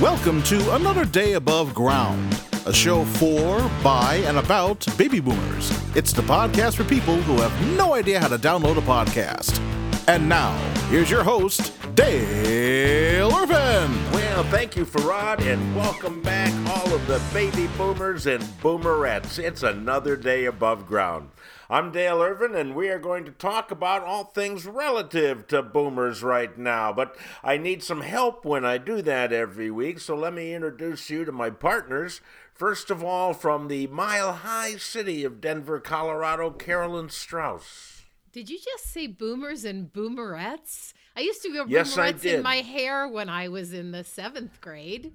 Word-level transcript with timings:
Welcome 0.00 0.44
to 0.44 0.76
another 0.76 1.04
day 1.04 1.32
above 1.32 1.74
ground, 1.74 2.40
a 2.66 2.72
show 2.72 3.04
for, 3.04 3.68
by, 3.82 4.22
and 4.26 4.38
about 4.38 4.86
baby 4.96 5.18
boomers. 5.18 5.72
It's 5.96 6.12
the 6.12 6.22
podcast 6.22 6.76
for 6.76 6.84
people 6.84 7.16
who 7.22 7.40
have 7.40 7.76
no 7.76 7.94
idea 7.94 8.20
how 8.20 8.28
to 8.28 8.38
download 8.38 8.78
a 8.78 8.80
podcast. 8.80 9.58
And 10.06 10.28
now, 10.28 10.56
here's 10.88 11.10
your 11.10 11.24
host, 11.24 11.72
Dale 11.98 13.34
Irvin. 13.34 14.12
Well, 14.12 14.44
thank 14.44 14.76
you, 14.76 14.86
Farad, 14.86 15.40
and 15.40 15.74
welcome 15.74 16.22
back, 16.22 16.54
all 16.68 16.94
of 16.94 17.04
the 17.08 17.20
baby 17.34 17.66
boomers 17.76 18.24
and 18.24 18.40
boomerettes. 18.62 19.36
It's 19.40 19.64
another 19.64 20.14
day 20.14 20.44
above 20.44 20.86
ground. 20.86 21.30
I'm 21.68 21.90
Dale 21.90 22.22
Irvin, 22.22 22.54
and 22.54 22.76
we 22.76 22.88
are 22.88 23.00
going 23.00 23.24
to 23.24 23.32
talk 23.32 23.72
about 23.72 24.04
all 24.04 24.22
things 24.22 24.64
relative 24.64 25.48
to 25.48 25.60
boomers 25.60 26.22
right 26.22 26.56
now. 26.56 26.92
But 26.92 27.16
I 27.42 27.56
need 27.56 27.82
some 27.82 28.02
help 28.02 28.44
when 28.44 28.64
I 28.64 28.78
do 28.78 29.02
that 29.02 29.32
every 29.32 29.72
week, 29.72 29.98
so 29.98 30.14
let 30.14 30.32
me 30.32 30.54
introduce 30.54 31.10
you 31.10 31.24
to 31.24 31.32
my 31.32 31.50
partners. 31.50 32.20
First 32.54 32.92
of 32.92 33.02
all, 33.02 33.32
from 33.32 33.66
the 33.66 33.88
mile 33.88 34.34
high 34.34 34.76
city 34.76 35.24
of 35.24 35.40
Denver, 35.40 35.80
Colorado, 35.80 36.50
Carolyn 36.52 37.08
Strauss. 37.08 38.04
Did 38.30 38.50
you 38.50 38.58
just 38.64 38.92
say 38.92 39.08
boomers 39.08 39.64
and 39.64 39.92
boomerettes? 39.92 40.92
I 41.18 41.22
used 41.22 41.42
to 41.42 41.48
wear 41.50 41.64
Yes, 41.66 41.98
I 41.98 42.12
boomerettes 42.12 42.24
in 42.26 42.42
my 42.44 42.56
hair 42.56 43.08
when 43.08 43.28
I 43.28 43.48
was 43.48 43.72
in 43.72 43.90
the 43.90 44.04
seventh 44.04 44.60
grade. 44.60 45.14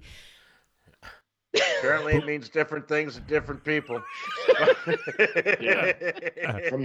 Apparently, 1.78 2.16
it 2.16 2.26
means 2.26 2.50
different 2.50 2.86
things 2.86 3.14
to 3.14 3.22
different 3.22 3.64
people. 3.64 4.02
From 4.84 4.96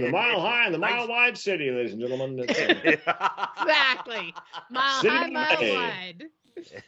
the 0.00 0.08
mile 0.10 0.40
high 0.40 0.64
and 0.64 0.74
the 0.74 0.78
mile 0.78 1.06
wide 1.06 1.36
city, 1.36 1.70
ladies 1.70 1.92
and 1.92 2.00
gentlemen. 2.00 2.46
Uh, 3.06 3.46
Exactly. 3.60 4.34
Mile 4.70 5.00
City 5.02 5.14
high, 5.14 5.26
mile 5.28 5.56
Bay. 5.58 5.76
wide. 5.76 6.24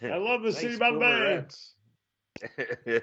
I 0.02 0.16
love 0.16 0.42
the 0.42 0.52
city 0.54 0.78
by 0.78 0.90
the 0.90 1.44
bay. 2.88 3.02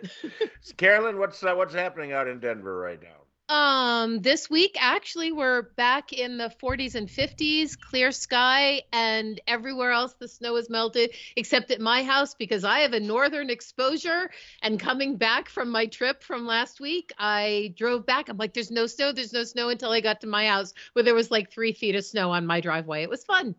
Carolyn, 0.78 1.20
what's 1.20 1.44
uh, 1.44 1.54
what's 1.54 1.76
happening 1.76 2.14
out 2.14 2.28
in 2.28 2.40
Denver 2.40 2.80
right 2.80 3.00
now? 3.00 3.19
Um, 3.50 4.22
this 4.22 4.48
week 4.48 4.78
actually 4.80 5.32
we're 5.32 5.64
back 5.76 6.14
in 6.14 6.38
the 6.38 6.54
40s 6.62 6.94
and 6.94 7.10
50s, 7.10 7.76
clear 7.76 8.12
sky, 8.12 8.84
and 8.94 9.42
everywhere 9.48 9.92
else 9.92 10.14
the 10.20 10.28
snow 10.28 10.56
is 10.58 10.70
melted, 10.70 11.16
except 11.36 11.72
at 11.72 11.82
my 11.82 12.04
house 12.04 12.36
because 12.36 12.64
I 12.64 12.82
have 12.82 12.94
a 12.94 13.00
northern 13.00 13.50
exposure. 13.50 14.30
And 14.62 14.80
coming 14.80 15.18
back 15.18 15.50
from 15.50 15.72
my 15.72 15.88
trip 15.88 16.22
from 16.24 16.46
last 16.46 16.80
week, 16.80 17.12
I 17.18 17.74
drove 17.76 18.06
back. 18.06 18.30
I'm 18.30 18.38
like, 18.38 18.54
there's 18.54 18.70
no 18.72 18.86
snow, 18.86 19.12
there's 19.14 19.34
no 19.34 19.44
snow 19.44 19.70
until 19.70 19.92
I 19.92 20.02
got 20.02 20.22
to 20.22 20.28
my 20.28 20.48
house 20.48 20.74
where 20.94 21.04
there 21.04 21.16
was 21.16 21.32
like 21.32 21.52
three 21.52 21.74
feet 21.74 21.96
of 21.96 22.06
snow 22.06 22.30
on 22.32 22.46
my 22.46 22.62
driveway. 22.62 23.02
It 23.02 23.10
was 23.10 23.26
fun. 23.26 23.56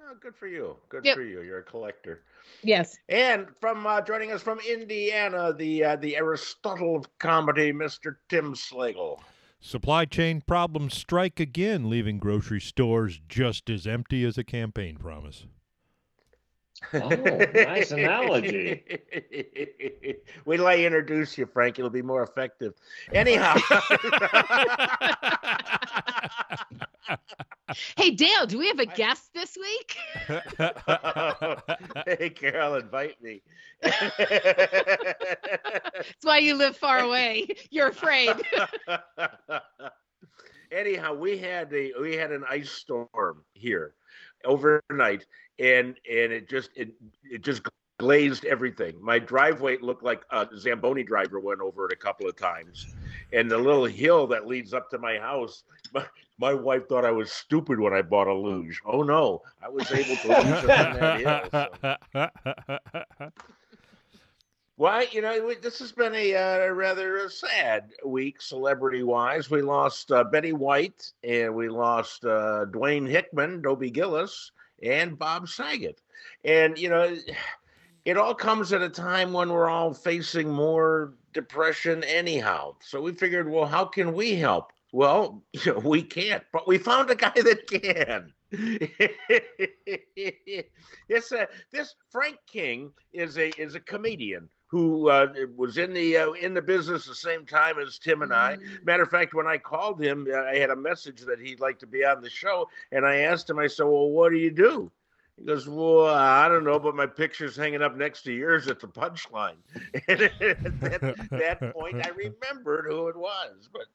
Oh, 0.00 0.14
good 0.20 0.34
for 0.36 0.46
you. 0.46 0.76
Good 0.88 1.04
Yep. 1.04 1.16
for 1.16 1.22
you. 1.22 1.42
You're 1.42 1.58
a 1.58 1.62
collector. 1.62 2.22
Yes. 2.62 2.98
And 3.08 3.46
from 3.60 3.86
uh, 3.86 4.00
joining 4.00 4.32
us 4.32 4.42
from 4.42 4.58
Indiana, 4.60 5.52
the 5.52 5.84
uh, 5.84 5.96
the 5.96 6.16
Aristotle 6.16 6.96
of 6.96 7.18
comedy, 7.18 7.72
Mr. 7.72 8.16
Tim 8.28 8.54
Slagle. 8.54 9.20
Supply 9.60 10.04
chain 10.04 10.42
problems 10.46 10.94
strike 10.94 11.40
again, 11.40 11.88
leaving 11.88 12.18
grocery 12.18 12.60
stores 12.60 13.20
just 13.28 13.70
as 13.70 13.86
empty 13.86 14.24
as 14.24 14.38
a 14.38 14.44
campaign 14.44 14.96
promise. 14.96 15.46
Oh, 16.92 17.08
nice 17.08 17.90
analogy. 17.90 18.84
Wait 20.44 20.56
till 20.56 20.66
I 20.66 20.76
introduce 20.76 21.38
you, 21.38 21.46
Frank. 21.46 21.78
It'll 21.78 21.90
be 21.90 22.02
more 22.02 22.22
effective. 22.22 22.74
Anyhow. 23.12 23.56
Hey, 27.96 28.10
Dale, 28.12 28.46
do 28.46 28.58
we 28.58 28.68
have 28.68 28.78
a 28.78 28.86
guest 28.86 29.32
this 29.34 29.56
week? 29.56 29.96
hey, 32.06 32.30
Carol, 32.30 32.76
invite 32.76 33.20
me. 33.20 33.42
That's 33.82 34.04
why 36.22 36.38
you 36.38 36.54
live 36.54 36.76
far 36.76 37.00
away. 37.00 37.48
You're 37.70 37.88
afraid. 37.88 38.36
Anyhow, 40.72 41.14
we 41.14 41.38
had 41.38 41.72
a 41.72 41.92
we 42.00 42.14
had 42.14 42.32
an 42.32 42.44
ice 42.48 42.70
storm 42.70 43.44
here 43.54 43.94
overnight, 44.44 45.26
and 45.58 45.96
and 46.10 46.32
it 46.32 46.48
just 46.48 46.70
it 46.76 46.92
it 47.24 47.42
just 47.42 47.62
glazed 47.98 48.44
everything. 48.44 48.94
My 49.00 49.18
driveway 49.18 49.78
looked 49.80 50.02
like 50.02 50.22
a 50.30 50.46
Zamboni 50.56 51.02
driver 51.02 51.40
went 51.40 51.60
over 51.60 51.86
it 51.86 51.92
a 51.92 51.96
couple 51.96 52.28
of 52.28 52.36
times, 52.36 52.94
and 53.32 53.50
the 53.50 53.58
little 53.58 53.86
hill 53.86 54.26
that 54.28 54.46
leads 54.46 54.74
up 54.74 54.90
to 54.90 54.98
my 54.98 55.18
house. 55.18 55.64
My, 55.94 56.04
my 56.38 56.52
wife 56.54 56.88
thought 56.88 57.04
I 57.04 57.12
was 57.12 57.30
stupid 57.32 57.80
when 57.80 57.92
I 57.92 58.02
bought 58.02 58.28
a 58.28 58.34
luge. 58.34 58.80
Oh 58.84 59.02
no, 59.02 59.42
I 59.62 59.68
was 59.68 59.90
able 59.92 60.16
to 60.16 60.28
luge 60.28 60.64
on 60.64 60.92
that 60.94 61.20
hill. 61.20 61.40
so. 61.50 63.30
Well, 64.78 65.04
you 65.10 65.22
know, 65.22 65.54
this 65.54 65.78
has 65.78 65.92
been 65.92 66.14
a 66.14 66.34
uh, 66.34 66.68
rather 66.68 67.20
uh, 67.20 67.28
sad 67.28 67.92
week, 68.04 68.42
celebrity-wise. 68.42 69.50
We 69.50 69.62
lost 69.62 70.12
uh, 70.12 70.24
Betty 70.24 70.52
White, 70.52 71.12
and 71.24 71.54
we 71.54 71.68
lost 71.70 72.24
uh, 72.26 72.66
Dwayne 72.70 73.08
Hickman, 73.08 73.62
Dobie 73.62 73.90
Gillis, 73.90 74.52
and 74.82 75.18
Bob 75.18 75.48
Saget. 75.48 76.02
And 76.44 76.76
you 76.78 76.90
know, 76.90 77.16
it 78.04 78.18
all 78.18 78.34
comes 78.34 78.72
at 78.72 78.82
a 78.82 78.88
time 78.90 79.32
when 79.32 79.50
we're 79.50 79.70
all 79.70 79.94
facing 79.94 80.50
more 80.50 81.14
depression, 81.32 82.04
anyhow. 82.04 82.74
So 82.80 83.00
we 83.00 83.12
figured, 83.12 83.50
well, 83.50 83.66
how 83.66 83.86
can 83.86 84.12
we 84.12 84.34
help? 84.34 84.72
Well, 84.96 85.44
you 85.52 85.60
know, 85.74 85.80
we 85.80 86.02
can't, 86.02 86.42
but 86.54 86.66
we 86.66 86.78
found 86.78 87.10
a 87.10 87.14
guy 87.14 87.34
that 87.34 87.66
can. 87.68 88.32
this 91.08 91.32
uh, 91.32 91.44
this 91.70 91.94
Frank 92.10 92.38
King 92.46 92.90
is 93.12 93.36
a 93.36 93.50
is 93.60 93.74
a 93.74 93.80
comedian 93.80 94.48
who 94.68 95.10
uh, 95.10 95.26
was 95.54 95.76
in 95.76 95.92
the 95.92 96.16
uh, 96.16 96.32
in 96.32 96.54
the 96.54 96.62
business 96.62 97.04
the 97.04 97.14
same 97.14 97.44
time 97.44 97.78
as 97.78 97.98
Tim 97.98 98.22
and 98.22 98.32
I. 98.32 98.56
Matter 98.84 99.02
of 99.02 99.10
fact, 99.10 99.34
when 99.34 99.46
I 99.46 99.58
called 99.58 100.02
him, 100.02 100.28
uh, 100.32 100.44
I 100.44 100.56
had 100.56 100.70
a 100.70 100.76
message 100.76 101.20
that 101.26 101.40
he'd 101.40 101.60
like 101.60 101.78
to 101.80 101.86
be 101.86 102.02
on 102.02 102.22
the 102.22 102.30
show, 102.30 102.66
and 102.90 103.04
I 103.04 103.16
asked 103.16 103.50
him. 103.50 103.58
I 103.58 103.66
said, 103.66 103.84
"Well, 103.84 104.08
what 104.08 104.32
do 104.32 104.38
you 104.38 104.50
do?" 104.50 104.90
He 105.36 105.44
goes, 105.44 105.68
"Well, 105.68 106.06
I 106.06 106.48
don't 106.48 106.64
know, 106.64 106.78
but 106.78 106.96
my 106.96 107.04
picture's 107.04 107.54
hanging 107.54 107.82
up 107.82 107.98
next 107.98 108.22
to 108.22 108.32
yours 108.32 108.66
at 108.68 108.80
the 108.80 108.88
punchline." 108.88 109.58
And 110.08 110.22
at 110.22 110.80
that, 110.80 111.28
that 111.32 111.74
point, 111.74 112.06
I 112.06 112.10
remembered 112.10 112.86
who 112.88 113.08
it 113.08 113.16
was. 113.16 113.68
But 113.70 113.88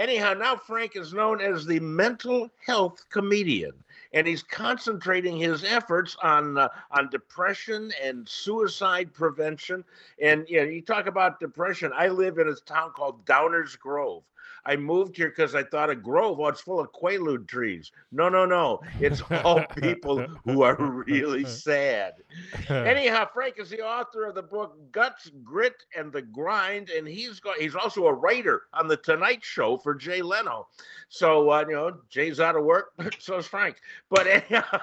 anyhow, 0.00 0.34
now 0.34 0.56
Frank 0.56 0.96
is 0.96 1.12
known 1.12 1.40
as 1.40 1.66
the 1.66 1.78
mental 1.80 2.50
health 2.66 3.04
comedian, 3.10 3.72
and 4.12 4.26
he's 4.26 4.42
concentrating 4.42 5.36
his 5.36 5.62
efforts 5.62 6.16
on 6.22 6.58
uh, 6.58 6.68
on 6.90 7.10
depression 7.10 7.92
and 8.02 8.28
suicide 8.28 9.12
prevention. 9.12 9.84
And 10.20 10.48
you 10.48 10.58
know, 10.58 10.68
you 10.68 10.82
talk 10.82 11.06
about 11.06 11.38
depression. 11.38 11.92
I 11.94 12.08
live 12.08 12.38
in 12.38 12.48
a 12.48 12.54
town 12.54 12.90
called 12.96 13.24
Downers 13.26 13.78
Grove. 13.78 14.22
I 14.66 14.76
moved 14.76 15.16
here 15.16 15.28
because 15.28 15.54
I 15.54 15.62
thought 15.62 15.90
a 15.90 15.94
grove, 15.94 16.40
oh, 16.40 16.48
it's 16.48 16.60
full 16.60 16.80
of 16.80 16.92
quaalude 16.92 17.48
trees. 17.48 17.90
No, 18.12 18.28
no, 18.28 18.44
no. 18.44 18.80
It's 19.00 19.22
all 19.44 19.64
people 19.76 20.26
who 20.44 20.62
are 20.62 20.76
really 20.76 21.44
sad. 21.44 22.14
Anyhow, 22.68 23.28
Frank 23.32 23.56
is 23.58 23.70
the 23.70 23.80
author 23.80 24.26
of 24.26 24.34
the 24.34 24.42
book 24.42 24.76
Guts, 24.92 25.30
Grit, 25.42 25.84
and 25.96 26.12
the 26.12 26.22
Grind, 26.22 26.90
and 26.90 27.06
he's 27.06 27.40
got 27.40 27.58
he's 27.58 27.74
also 27.74 28.06
a 28.06 28.12
writer 28.12 28.62
on 28.72 28.88
the 28.88 28.96
Tonight 28.96 29.44
Show 29.44 29.78
for 29.78 29.94
Jay 29.94 30.22
Leno. 30.22 30.68
So 31.08 31.50
uh, 31.50 31.64
you 31.68 31.74
know, 31.74 31.98
Jay's 32.08 32.40
out 32.40 32.56
of 32.56 32.64
work, 32.64 32.92
so 33.18 33.36
is 33.38 33.46
Frank. 33.46 33.76
But 34.08 34.26
anyhow, 34.26 34.80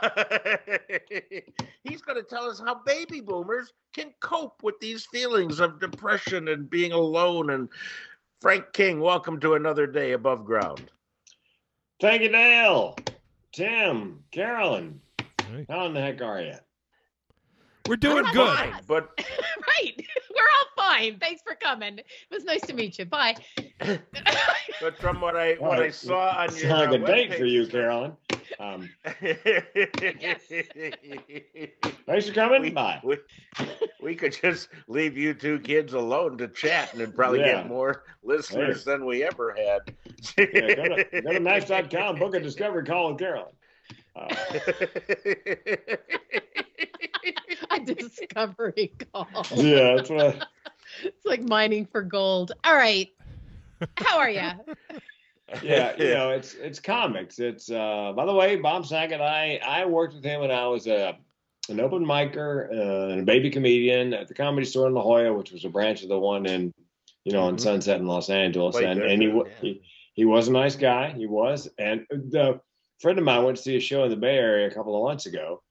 he's 1.83 2.01
going 2.01 2.17
to 2.17 2.27
tell 2.27 2.49
us 2.49 2.59
how 2.59 2.75
baby 2.85 3.21
boomers 3.21 3.73
can 3.93 4.13
cope 4.19 4.61
with 4.63 4.79
these 4.79 5.05
feelings 5.05 5.59
of 5.59 5.79
depression 5.79 6.49
and 6.49 6.69
being 6.69 6.91
alone. 6.91 7.49
And 7.49 7.69
Frank 8.39 8.71
King, 8.71 8.99
welcome 8.99 9.39
to 9.39 9.55
another 9.55 9.87
day 9.87 10.11
above 10.11 10.45
ground. 10.45 10.91
Thank 11.99 12.21
you, 12.21 12.29
Dale. 12.29 12.95
Tim, 13.51 14.23
Carolyn, 14.31 15.01
Hey, 15.51 15.65
how 15.67 15.87
in 15.87 15.93
the 15.93 16.01
heck 16.01 16.21
are 16.21 16.41
you? 16.41 16.53
We're 17.87 17.95
doing 17.95 18.23
Fine. 18.25 18.33
good. 18.33 18.57
Fine, 18.57 18.73
but 18.87 19.09
right. 19.19 19.93
We're 20.35 20.43
all 20.43 20.65
fine. 20.85 21.17
Thanks 21.19 21.41
for 21.41 21.55
coming. 21.55 21.97
It 21.99 22.05
was 22.31 22.43
nice 22.43 22.61
to 22.61 22.73
meet 22.73 22.99
you. 22.99 23.05
Bye. 23.05 23.35
but 24.81 24.97
from 24.99 25.21
what 25.21 25.35
I 25.35 25.53
what 25.55 25.79
I 25.79 25.89
saw 25.89 26.29
on 26.37 26.45
It's 26.49 26.61
your 26.61 26.73
like 26.73 26.89
uh, 26.89 26.93
a 26.93 26.99
date 26.99 27.35
for 27.35 27.45
you, 27.45 27.65
Carolyn. 27.67 28.13
Um, 28.59 28.89
thanks 32.05 32.27
for 32.27 32.33
coming. 32.33 32.61
we, 32.61 32.69
Bye. 32.71 32.99
we, 33.03 33.17
we 34.01 34.15
could 34.15 34.33
just 34.33 34.69
leave 34.87 35.17
you 35.17 35.33
two 35.33 35.59
kids 35.59 35.93
alone 35.93 36.37
to 36.37 36.47
chat 36.47 36.93
and 36.93 37.01
it'd 37.01 37.15
probably 37.15 37.39
Yeah. 37.39 37.55
get 37.63 37.67
more 37.67 38.03
listeners 38.23 38.83
than 38.83 39.05
we 39.05 39.23
ever 39.23 39.53
had. 39.57 39.95
Yeah, 40.37 40.75
go 40.75 40.95
to, 40.95 41.21
go 41.21 41.33
to 41.33 41.39
Match.com, 41.39 42.17
book 42.19 42.35
a 42.35 42.39
discovery 42.39 42.83
call 42.85 43.09
with 43.11 43.19
Carolyn. 43.19 43.53
Uh, 44.15 44.33
A 47.71 47.79
discovery 47.79 48.93
call. 49.13 49.27
yeah, 49.55 49.95
that's 49.95 50.09
what 50.09 50.21
I, 50.21 50.41
It's 51.03 51.25
like 51.25 51.41
mining 51.43 51.85
for 51.85 52.01
gold. 52.01 52.53
All 52.63 52.75
right. 52.75 53.09
How 53.97 54.17
are 54.19 54.29
you? 54.29 54.49
yeah, 55.61 55.93
you 55.97 56.13
know, 56.13 56.31
it's 56.31 56.53
it's 56.55 56.79
comics. 56.79 57.39
It's 57.39 57.69
uh 57.69 58.13
by 58.15 58.25
the 58.25 58.33
way, 58.33 58.55
Bob 58.55 58.85
Saget, 58.85 59.21
I 59.21 59.59
I 59.65 59.85
worked 59.85 60.15
with 60.15 60.23
him 60.23 60.41
when 60.41 60.51
I 60.51 60.65
was 60.67 60.87
a 60.87 61.17
an 61.69 61.79
open 61.81 62.05
micer 62.05 62.69
uh, 62.71 63.11
and 63.11 63.21
a 63.21 63.23
baby 63.23 63.49
comedian 63.49 64.13
at 64.13 64.27
the 64.29 64.33
Comedy 64.33 64.65
Store 64.65 64.87
in 64.87 64.93
La 64.93 65.01
Jolla, 65.01 65.33
which 65.33 65.51
was 65.51 65.65
a 65.65 65.69
branch 65.69 66.01
of 66.03 66.09
the 66.09 66.17
one 66.17 66.45
in, 66.45 66.73
you 67.25 67.33
know, 67.33 67.43
on 67.43 67.57
Mhm. 67.57 67.61
Sunset 67.61 67.99
in 67.99 68.07
Los 68.07 68.29
Angeles. 68.29 68.75
Played 68.77 68.87
And 68.89 69.01
and 69.01 69.21
he, 69.21 69.27
yeah. 69.27 69.43
he 69.61 69.81
he 70.13 70.25
was 70.25 70.47
a 70.47 70.51
nice 70.53 70.75
guy. 70.77 71.11
He 71.11 71.27
was. 71.27 71.67
And 71.77 72.05
the 72.09 72.59
friend 73.01 73.19
of 73.19 73.25
mine 73.25 73.43
went 73.43 73.57
to 73.57 73.63
see 73.63 73.75
a 73.75 73.81
show 73.81 74.05
in 74.05 74.09
the 74.09 74.15
Bay 74.15 74.37
Area 74.37 74.67
a 74.67 74.73
couple 74.73 74.95
of 74.95 75.03
months 75.07 75.25
ago, 75.27 75.61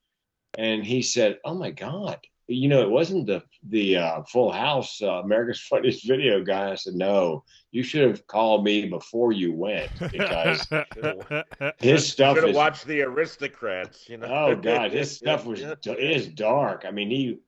and 0.57 0.85
he 0.85 1.03
said, 1.03 1.39
"Oh 1.45 1.55
my 1.55 1.71
God." 1.71 2.19
You 2.49 2.69
know, 2.69 2.83
it 2.83 2.91
wasn't 2.91 3.27
the 3.27 3.43
the 3.69 3.97
uh, 3.97 4.23
Full 4.23 4.53
House 4.53 5.03
uh, 5.03 5.15
America's 5.25 5.61
Funniest 5.71 6.07
Video 6.07 6.43
guy. 6.45 6.71
I 6.71 6.75
said, 6.77 6.95
"No, 6.95 7.45
you 7.73 7.83
should 7.83 8.09
have 8.09 8.27
called 8.27 8.65
me 8.65 8.87
before 8.87 9.33
you 9.33 9.53
went 9.53 9.91
because 10.13 10.67
his 11.79 12.07
stuff 12.09 12.37
Should 12.37 12.45
have 12.45 12.51
is 12.51 12.57
watched 12.57 12.87
the 12.87 13.03
Aristocrats. 13.03 14.09
You 14.09 14.19
know. 14.19 14.29
Oh 14.29 14.57
God, 14.57 14.93
his 14.93 15.17
stuff 15.17 15.45
was 15.45 15.61
Yeah. 15.61 15.75
it 15.85 15.99
is 15.99 16.29
dark. 16.29 16.85
I 16.87 16.91
mean, 16.93 17.11
he, 17.11 17.39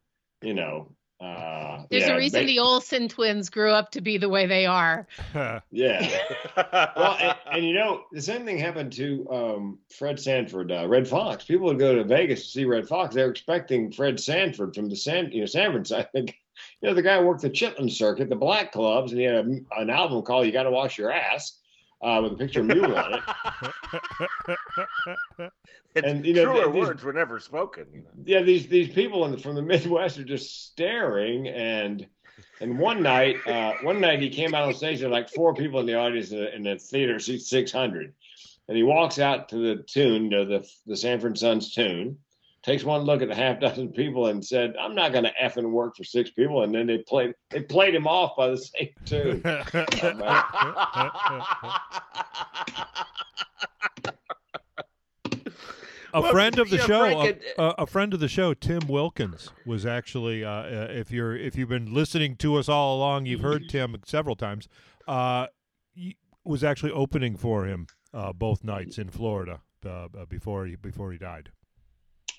you 0.42 0.54
know, 0.54 0.96
uh, 1.20 1.82
There's 1.90 2.06
yeah, 2.06 2.14
a 2.14 2.16
reason 2.16 2.42
ba- 2.42 2.46
the 2.46 2.58
Olsen 2.60 3.08
twins 3.08 3.50
grew 3.50 3.72
up 3.72 3.90
to 3.92 4.00
be 4.00 4.18
the 4.18 4.28
way 4.28 4.46
they 4.46 4.66
are. 4.66 5.06
yeah. 5.72 6.08
Well, 6.56 7.16
and, 7.20 7.36
and 7.52 7.64
you 7.64 7.74
know, 7.74 8.04
the 8.12 8.22
same 8.22 8.44
thing 8.44 8.58
happened 8.58 8.92
to 8.94 9.26
um, 9.30 9.78
Fred 9.96 10.20
Sanford, 10.20 10.70
uh, 10.70 10.86
Redd 10.86 11.08
Foxx. 11.08 11.44
People 11.44 11.66
would 11.66 11.78
go 11.78 11.96
to 11.96 12.04
Vegas 12.04 12.42
to 12.42 12.48
see 12.48 12.64
Redd 12.64 12.86
Foxx. 12.86 13.14
They're 13.14 13.30
expecting 13.30 13.90
Fred 13.90 14.20
Sanford 14.20 14.74
from 14.74 14.88
the 14.88 14.96
San, 14.96 15.32
you 15.32 15.40
know, 15.40 15.46
Sanford. 15.46 15.90
I 15.98 16.04
think, 16.04 16.36
you 16.80 16.88
know, 16.88 16.94
the 16.94 17.02
guy 17.02 17.20
worked 17.20 17.42
the 17.42 17.50
Chitlin 17.50 17.90
circuit, 17.90 18.28
the 18.28 18.36
black 18.36 18.70
clubs, 18.70 19.10
and 19.10 19.20
he 19.20 19.26
had 19.26 19.46
a, 19.46 19.80
an 19.80 19.90
album 19.90 20.22
called 20.22 20.46
"You 20.46 20.52
Got 20.52 20.64
to 20.64 20.70
Wash 20.70 20.98
Your 20.98 21.10
Ass." 21.12 21.57
Uh, 22.00 22.20
with 22.22 22.32
a 22.32 22.36
picture 22.36 22.60
of 22.60 22.66
Mule 22.66 22.96
on 22.96 23.14
it. 23.14 23.22
And, 26.04 26.24
you 26.24 26.34
know, 26.34 26.44
truer 26.44 26.70
these- 26.70 26.86
words 26.86 27.02
were 27.02 27.12
never 27.12 27.40
spoken. 27.40 27.86
You 27.92 28.02
know? 28.02 28.08
yeah, 28.24 28.42
these 28.42 28.68
these 28.68 28.88
people 28.88 29.24
in 29.24 29.32
the, 29.32 29.38
from 29.38 29.56
the 29.56 29.62
Midwest 29.62 30.18
are 30.18 30.24
just 30.24 30.66
staring. 30.66 31.48
And 31.48 32.06
and 32.60 32.78
one 32.78 33.02
night, 33.02 33.44
uh, 33.46 33.74
one 33.82 34.00
night 34.00 34.20
he 34.20 34.30
came 34.30 34.54
out 34.54 34.68
on 34.68 34.74
stage. 34.74 35.00
There 35.00 35.08
like 35.08 35.30
four 35.30 35.54
people 35.54 35.80
in 35.80 35.86
the 35.86 35.94
audience 35.94 36.30
in 36.30 36.38
the, 36.38 36.54
in 36.54 36.62
the 36.62 36.78
theater, 36.78 37.18
seat 37.18 37.40
six 37.40 37.72
hundred. 37.72 38.14
And 38.68 38.76
he 38.76 38.82
walks 38.82 39.18
out 39.18 39.48
to 39.48 39.56
the 39.56 39.82
tune, 39.82 40.30
to 40.30 40.44
the 40.44 40.68
the 40.86 40.96
Sanford 40.96 41.38
Sons 41.38 41.74
tune, 41.74 42.18
takes 42.62 42.84
one 42.84 43.02
look 43.02 43.22
at 43.22 43.30
a 43.30 43.34
half 43.34 43.60
dozen 43.60 43.92
people 43.92 44.26
and 44.26 44.44
said, 44.44 44.74
"I'm 44.80 44.94
not 44.94 45.12
going 45.12 45.24
to 45.24 45.32
effing 45.42 45.70
work 45.70 45.96
for 45.96 46.04
six 46.04 46.30
people." 46.30 46.62
And 46.62 46.74
then 46.74 46.86
they 46.86 46.98
played 46.98 47.34
they 47.50 47.62
played 47.62 47.94
him 47.94 48.06
off 48.06 48.36
by 48.36 48.48
the 48.48 48.56
same 48.58 48.90
tune. 49.04 49.42
A 56.14 56.22
Well, 56.22 56.32
friend 56.32 56.58
of 56.58 56.70
the 56.70 56.76
yeah, 56.78 56.86
show, 56.86 57.20
Frank, 57.20 57.42
a, 57.58 57.62
a, 57.62 57.68
a 57.80 57.86
friend 57.86 58.14
of 58.14 58.20
the 58.20 58.28
show, 58.28 58.54
Tim 58.54 58.86
Wilkins, 58.88 59.50
was 59.66 59.84
actually. 59.84 60.42
Uh, 60.42 60.50
uh, 60.50 60.88
if 60.90 61.10
you're 61.10 61.36
if 61.36 61.54
you've 61.54 61.68
been 61.68 61.92
listening 61.92 62.36
to 62.36 62.56
us 62.56 62.68
all 62.68 62.96
along, 62.96 63.26
you've 63.26 63.42
heard 63.42 63.68
Tim 63.68 63.94
several 64.06 64.34
times. 64.34 64.68
Uh, 65.06 65.48
was 66.44 66.64
actually 66.64 66.92
opening 66.92 67.36
for 67.36 67.66
him 67.66 67.86
uh, 68.14 68.32
both 68.32 68.64
nights 68.64 68.96
in 68.96 69.10
Florida 69.10 69.60
uh, 69.84 70.08
before 70.28 70.64
he 70.66 70.76
before 70.76 71.12
he 71.12 71.18
died. 71.18 71.50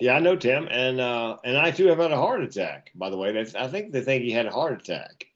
Yeah, 0.00 0.14
I 0.14 0.18
know 0.18 0.34
Tim, 0.34 0.66
and 0.70 1.00
uh, 1.00 1.36
and 1.44 1.58
I 1.58 1.70
too 1.70 1.86
have 1.86 1.98
had 1.98 2.10
a 2.10 2.16
heart 2.16 2.42
attack. 2.42 2.90
By 2.94 3.10
the 3.10 3.16
way, 3.16 3.32
That's- 3.32 3.54
I 3.54 3.68
think 3.68 3.92
they 3.92 4.00
think 4.00 4.24
he 4.24 4.30
had 4.30 4.46
a 4.46 4.50
heart 4.50 4.80
attack, 4.80 5.26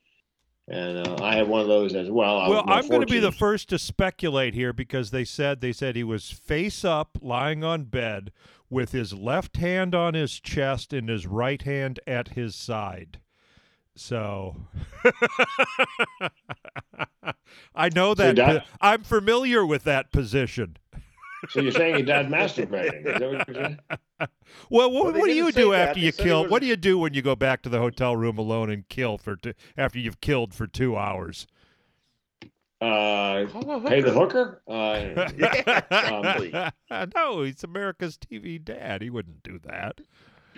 and 0.69 1.07
uh, 1.07 1.17
I 1.23 1.35
had 1.35 1.47
one 1.49 1.61
of 1.61 1.69
those 1.69 1.95
as 1.95 2.11
well. 2.11 2.39
I 2.39 2.49
well, 2.49 2.65
I'm 2.67 2.89
going 2.89 3.03
to 3.03 3.07
be 3.07 3.21
the 3.21 3.31
first 3.31 3.69
to 3.69 3.79
speculate 3.79 4.55
here 4.55 4.73
because 4.73 5.11
they 5.11 5.25
said 5.25 5.61
they 5.61 5.73
said 5.73 5.97
he 5.97 6.05
was 6.05 6.31
face 6.31 6.85
up, 6.85 7.19
lying 7.21 7.63
on 7.63 7.85
bed, 7.85 8.33
with 8.71 8.93
his 8.93 9.13
left 9.13 9.59
hand 9.59 9.95
on 9.95 10.15
his 10.15 10.41
chest 10.41 10.93
and 10.93 11.09
his 11.09 11.27
right 11.27 11.61
hand 11.63 12.01
at 12.07 12.29
his 12.29 12.55
side. 12.55 13.21
So 13.97 14.57
I 17.75 17.89
know 17.95 18.15
that 18.15 18.65
I'm 18.81 19.03
familiar 19.05 19.65
with 19.65 19.85
that 19.85 20.11
position. 20.11 20.79
So 21.51 21.61
you're 21.61 21.73
saying 21.73 21.97
he 21.97 22.03
died 22.03 22.29
masturbating? 22.29 23.07
Is 23.07 23.19
that 23.21 23.31
what 23.33 23.49
you're 23.49 23.65
saying? 23.65 23.79
Well, 24.71 24.91
what, 24.91 25.05
Well, 25.05 25.13
what 25.15 25.27
do 25.27 25.35
you 25.35 25.51
do 25.53 25.73
that. 25.73 25.89
after 25.91 26.01
They 26.01 26.07
you 26.07 26.13
kill? 26.13 26.43
was- 26.43 26.51
What 26.51 26.63
do 26.63 26.69
you 26.69 26.77
do 26.77 26.99
when 26.99 27.13
you 27.15 27.23
go 27.23 27.35
back 27.35 27.63
to 27.63 27.69
the 27.69 27.79
hotel 27.79 28.17
room 28.17 28.39
alone 28.39 28.71
and 28.71 28.89
kill 28.89 29.19
for 29.19 29.37
two, 29.37 29.53
after 29.77 29.99
you've 29.99 30.21
killed 30.21 30.55
for 30.55 30.67
two 30.67 30.97
hours? 30.97 31.47
Uh, 32.81 33.47
Call 33.47 33.71
a 33.71 33.81
pay 33.89 34.01
the 34.01 34.13
hooker. 34.13 34.61
hooker? 34.67 34.73
Uh, 34.73 35.31
Yeah, 35.37 35.81
exactly. 35.91 36.55
no, 37.17 37.43
he's 37.43 37.65
America's 37.65 38.19
TV 38.19 38.63
dad. 38.63 39.01
He 39.03 39.11
wouldn't 39.11 39.43
do 39.43 39.59
that. 39.65 40.01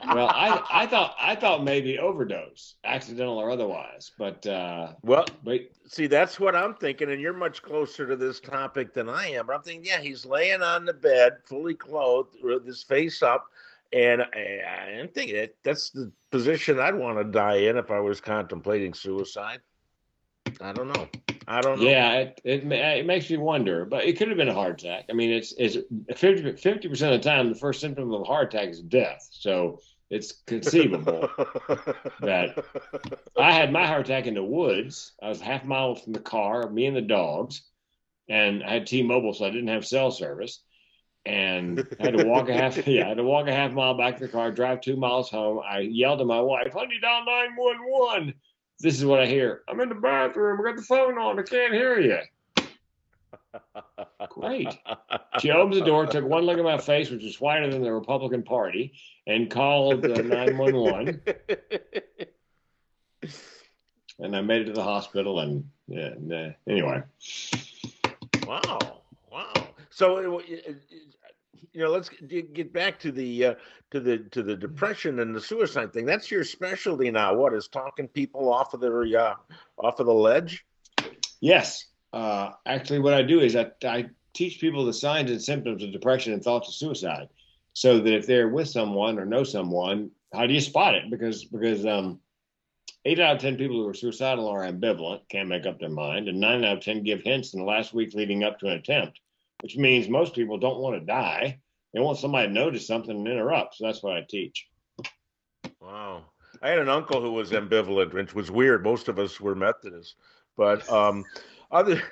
Well, 0.05 0.29
I 0.29 0.63
I 0.71 0.87
thought 0.87 1.17
I 1.21 1.35
thought 1.35 1.65
maybe 1.65 1.99
overdose, 1.99 2.75
accidental 2.85 3.39
or 3.39 3.51
otherwise, 3.51 4.13
but 4.19 4.47
uh, 4.47 4.93
well, 5.03 5.25
but 5.45 5.61
see, 5.87 6.07
that's 6.07 6.39
what 6.39 6.55
I'm 6.55 6.75
thinking, 6.75 7.11
and 7.11 7.21
you're 7.21 7.33
much 7.33 7.63
closer 7.63 8.07
to 8.07 8.17
this 8.17 8.41
topic 8.41 8.93
than 8.93 9.09
I 9.09 9.29
am. 9.31 9.47
But 9.47 9.57
I'm 9.57 9.63
thinking, 9.63 9.87
yeah, 9.87 10.01
he's 10.01 10.27
laying 10.27 10.63
on 10.63 10.85
the 10.85 10.93
bed, 10.93 11.39
fully 11.45 11.75
clothed, 11.75 12.37
with 12.43 12.67
his 12.67 12.83
face 12.83 13.23
up, 13.23 13.47
and 13.93 14.23
I, 14.23 14.99
I'm 15.01 15.09
thinking 15.09 15.37
that 15.37 15.55
that's 15.63 15.91
the 15.91 16.13
position 16.31 16.79
I'd 16.79 16.95
want 16.95 17.19
to 17.19 17.25
die 17.25 17.57
in 17.57 17.77
if 17.77 17.91
I 17.91 18.01
was 18.01 18.21
contemplating 18.21 18.95
suicide. 18.95 19.61
I 20.61 20.73
don't 20.73 20.89
know. 20.89 21.09
I 21.47 21.61
don't 21.61 21.79
know. 21.81 21.87
yeah, 21.89 22.13
it, 22.15 22.41
it 22.45 22.73
it 22.73 23.07
makes 23.07 23.31
me 23.31 23.37
wonder. 23.37 23.85
But 23.85 24.05
it 24.05 24.19
could 24.19 24.29
have 24.29 24.37
been 24.37 24.49
a 24.49 24.55
heart 24.55 24.83
attack. 24.83 25.05
I 25.11 25.13
mean, 25.13 25.31
it's 25.31 25.55
it's 25.57 25.77
50 26.17 26.53
percent 26.89 27.15
of 27.15 27.23
the 27.23 27.29
time 27.29 27.49
the 27.49 27.55
first 27.59 27.81
symptom 27.81 28.13
of 28.13 28.21
a 28.21 28.25
heart 28.25 28.53
attack 28.53 28.69
is 28.71 28.81
death. 28.81 29.29
So 29.31 29.81
it's 30.11 30.33
conceivable. 30.47 31.29
that 32.21 32.65
I 33.37 33.53
had 33.53 33.73
my 33.73 33.87
heart 33.87 34.07
attack 34.07 34.27
in 34.27 34.35
the 34.35 34.43
woods. 34.43 35.13
I 35.23 35.29
was 35.29 35.41
half 35.41 35.63
a 35.65 35.67
mile 35.67 35.95
from 35.95 36.13
the 36.13 36.21
car, 36.21 36.69
me 36.71 36.87
and 36.87 36.97
the 36.97 37.01
dogs, 37.03 37.63
and 38.29 38.63
I 38.65 38.75
had 38.75 38.87
T-Mobile, 38.87 39.35
so 39.35 39.45
I 39.45 39.51
didn't 39.51 39.69
have 39.69 39.87
cell 39.87 40.11
service, 40.11 40.63
and 41.25 41.87
I 42.01 42.05
had 42.05 42.19
to 42.19 42.27
walk 42.27 42.49
a 42.49 42.55
half. 42.55 42.77
Yeah, 42.87 43.07
I 43.07 43.09
had 43.09 43.17
to 43.19 43.25
walk 43.25 43.49
a 43.49 43.53
half 43.53 43.73
mile 43.73 43.97
back 43.97 44.17
to 44.19 44.27
the 44.27 44.33
car, 44.33 44.51
drive 44.53 44.81
two 44.81 44.97
miles 44.97 45.31
home. 45.31 45.61
I 45.69 45.81
yelled 45.81 46.21
at 46.21 46.27
my 46.27 46.41
wife, 46.41 46.73
"Honey, 46.73 46.99
dial 47.01 47.25
nine 47.25 47.55
one 47.57 47.79
one." 47.83 48.35
This 48.81 48.99
is 48.99 49.05
what 49.05 49.21
I 49.21 49.27
hear. 49.27 49.63
I'm 49.69 49.81
in 49.81 49.89
the 49.89 49.95
bathroom. 49.95 50.61
I 50.61 50.65
got 50.71 50.77
the 50.77 50.83
phone 50.83 51.19
on. 51.19 51.39
I 51.39 51.43
can't 51.43 51.73
hear 51.73 51.99
you. 51.99 52.19
Great. 54.29 54.79
She 55.41 55.51
opens 55.51 55.79
the 55.79 55.85
door, 55.85 56.07
took 56.07 56.25
one 56.25 56.45
look 56.45 56.59
at 56.59 56.65
my 56.65 56.79
face, 56.79 57.11
which 57.11 57.25
was 57.25 57.41
whiter 57.41 57.71
than 57.71 57.83
the 57.83 57.93
Republican 57.93 58.43
Party, 58.43 58.93
and 59.27 59.51
called 59.51 60.05
uh, 60.05 60.23
911. 60.23 61.21
And 64.19 64.35
I 64.35 64.41
made 64.41 64.63
it 64.63 64.65
to 64.67 64.73
the 64.73 64.83
hospital. 64.83 65.41
And, 65.41 65.69
yeah, 65.89 66.07
and, 66.07 66.33
uh, 66.33 66.51
anyway, 66.69 67.03
Wow, 68.47 69.01
wow. 69.33 69.53
So, 69.91 70.39
uh, 70.39 70.43
you 71.77 71.83
know, 71.83 71.91
let's 71.91 72.09
get 72.09 72.55
get 72.55 72.73
back 72.73 72.99
to 73.01 73.13
the 73.13 73.45
uh, 73.45 73.55
to 73.91 74.01
the 74.01 74.19
to 74.31 74.43
the 74.43 74.57
depression 74.57 75.21
and 75.21 75.37
the 75.37 75.41
suicide 75.41 75.93
thing. 75.93 76.07
That's 76.07 76.31
your 76.31 76.43
specialty 76.43 77.11
now. 77.11 77.35
What 77.35 77.53
is 77.53 77.69
talking 77.69 78.09
people 78.09 78.51
off 78.51 78.73
of 78.73 78.81
their 78.81 79.03
uh, 79.03 79.35
off 79.77 80.01
of 80.01 80.07
the 80.07 80.15
ledge? 80.15 80.65
yes. 81.41 81.87
Uh, 82.15 82.53
actually, 82.65 83.01
what 83.01 83.13
I 83.13 83.21
do 83.21 83.41
is 83.41 83.57
I, 83.57 83.71
I 83.85 84.07
teach 84.33 84.59
people 84.59 84.87
the 84.87 84.93
signs 84.95 85.31
and 85.31 85.43
symptoms 85.43 85.83
of 85.83 85.93
depression 85.93 86.33
and 86.33 86.43
thoughts 86.43 86.69
of 86.69 86.75
suicide, 86.75 87.29
so 87.75 87.99
that 88.01 88.15
if 88.15 88.27
they're 88.27 88.49
with 88.49 88.69
someone 88.69 89.19
or 89.19 89.27
know 89.27 89.45
someone, 89.45 90.11
how 90.33 90.47
do 90.47 90.55
you 90.55 90.63
spot 90.63 90.95
it? 90.95 91.11
Because 91.11 91.45
because 91.45 91.85
um, 91.85 92.21
eight 93.05 93.21
out 93.21 93.37
of 93.37 93.43
ten 93.43 93.59
people 93.59 93.77
who 93.77 93.87
are 93.87 93.93
suicidal 93.93 94.49
are 94.49 94.63
ambivalent, 94.63 95.29
can't 95.29 95.51
make 95.51 95.67
up 95.67 95.79
their 95.79 95.91
mind, 95.91 96.27
and 96.29 96.41
nine 96.41 96.65
out 96.65 96.79
of 96.79 96.83
ten 96.83 97.03
give 97.03 97.21
hints 97.21 97.53
in 97.53 97.61
the 97.61 97.67
last 97.67 97.93
week 97.93 98.15
leading 98.15 98.45
up 98.45 98.59
to 98.61 98.67
an 98.67 98.73
attempt, 98.73 99.21
which 99.61 99.77
means 99.77 100.09
most 100.09 100.35
people 100.35 100.57
don't 100.57 100.81
want 100.81 100.99
to 100.99 101.05
die. 101.05 101.61
They 101.97 102.03
want 102.03 102.19
somebody 102.19 102.47
to 102.49 102.53
notice 102.53 102.87
something 102.87 103.17
and 103.17 103.27
interrupt. 103.27 103.77
So 103.77 103.87
that's 103.87 104.03
what 104.03 104.19
I 104.19 104.21
teach. 104.29 104.67
Wow. 105.81 106.25
I 106.61 106.69
had 106.69 106.79
an 106.79 106.91
uncle 106.91 107.23
who 107.23 107.33
was 107.33 107.53
ambivalent, 107.53 108.13
which 108.13 108.35
was 108.35 108.51
weird. 108.51 108.85
Most 108.85 109.09
of 109.09 109.19
us 109.19 109.41
were 109.41 109.55
Methodists, 109.55 110.15
but 110.59 110.87
um, 110.93 111.25
other 111.71 112.03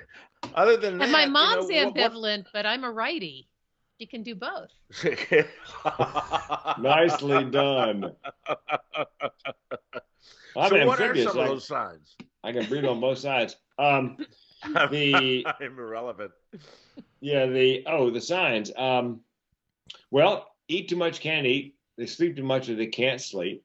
other 0.55 0.75
than 0.75 0.97
that, 0.97 1.03
And 1.03 1.11
my 1.11 1.21
you 1.21 1.27
know, 1.27 1.33
mom's 1.33 1.65
what- 1.67 1.85
what- 1.85 1.95
ambivalent, 1.95 2.45
but 2.51 2.65
I'm 2.65 2.83
a 2.83 2.91
righty. 2.91 3.47
She 3.99 4.07
can 4.07 4.23
do 4.23 4.33
both. 4.33 4.71
Nicely 6.79 7.45
done. 7.45 8.11
I'm 10.57 10.69
so, 10.69 10.85
what 10.87 10.99
are 10.99 11.03
amphibious. 11.03 11.27
some 11.27 11.37
of 11.37 11.45
I- 11.45 11.47
those 11.47 11.67
signs? 11.67 12.15
I 12.43 12.51
can 12.53 12.65
breathe 12.65 12.85
on 12.85 12.99
both 12.99 13.19
sides. 13.19 13.55
Um, 13.77 14.17
The- 14.89 15.45
I'm 15.59 15.77
irrelevant. 15.77 16.31
yeah, 17.21 17.45
the 17.45 17.83
oh, 17.85 18.09
the 18.09 18.19
signs. 18.21 18.71
Um, 18.75 19.21
well, 20.11 20.47
eat 20.67 20.89
too 20.89 20.95
much, 20.95 21.19
can't 21.19 21.45
eat. 21.47 21.75
They 21.97 22.05
sleep 22.05 22.35
too 22.35 22.43
much, 22.43 22.69
or 22.69 22.75
they 22.75 22.87
can't 22.87 23.21
sleep. 23.21 23.63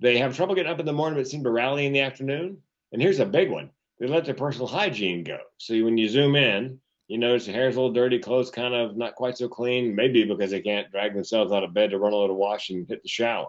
They 0.00 0.18
have 0.18 0.36
trouble 0.36 0.54
getting 0.54 0.72
up 0.72 0.80
in 0.80 0.86
the 0.86 0.92
morning, 0.92 1.18
but 1.18 1.28
seem 1.28 1.44
to 1.44 1.50
rally 1.50 1.86
in 1.86 1.92
the 1.92 2.00
afternoon. 2.00 2.58
And 2.92 3.00
here's 3.00 3.20
a 3.20 3.26
big 3.26 3.50
one: 3.50 3.70
they 3.98 4.06
let 4.06 4.24
their 4.24 4.34
personal 4.34 4.66
hygiene 4.66 5.24
go. 5.24 5.38
So 5.58 5.74
when 5.84 5.96
you 5.96 6.08
zoom 6.08 6.36
in, 6.36 6.80
you 7.08 7.18
notice 7.18 7.46
the 7.46 7.52
hair's 7.52 7.76
a 7.76 7.80
little 7.80 7.94
dirty, 7.94 8.18
clothes 8.18 8.50
kind 8.50 8.74
of 8.74 8.96
not 8.96 9.14
quite 9.14 9.38
so 9.38 9.48
clean. 9.48 9.94
Maybe 9.94 10.24
because 10.24 10.50
they 10.50 10.60
can't 10.60 10.90
drag 10.90 11.14
themselves 11.14 11.52
out 11.52 11.64
of 11.64 11.74
bed 11.74 11.90
to 11.90 11.98
run 11.98 12.12
a 12.12 12.16
little 12.16 12.36
wash 12.36 12.70
and 12.70 12.88
hit 12.88 13.02
the 13.02 13.08
shower. 13.08 13.48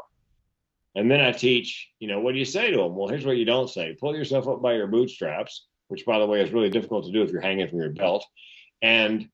And 0.96 1.12
then 1.12 1.20
I 1.20 1.34
teach, 1.34 1.90
you 2.00 2.08
know, 2.08 2.22
what 2.22 2.32
do 2.32 2.40
you 2.40 2.46
say 2.46 2.72
to 2.72 2.78
them? 2.78 2.96
Well, 2.96 3.10
here's 3.10 3.26
what 3.26 3.38
you 3.38 3.46
don't 3.46 3.70
say 3.70 3.98
pull 4.00 4.16
yourself 4.16 4.48
up 4.48 4.62
by 4.62 4.76
your 4.76 4.88
bootstraps, 4.88 5.66
which, 5.90 6.06
by 6.06 6.20
the 6.20 6.26
way, 6.26 6.42
is 6.42 6.52
really 6.52 6.70
difficult 6.70 7.06
to 7.06 7.12
do 7.12 7.22
if 7.22 7.32
you're 7.32 7.42
hanging 7.42 7.68
from 7.68 7.80
your 7.80 7.90
belt, 7.90 8.26
and 8.82 9.28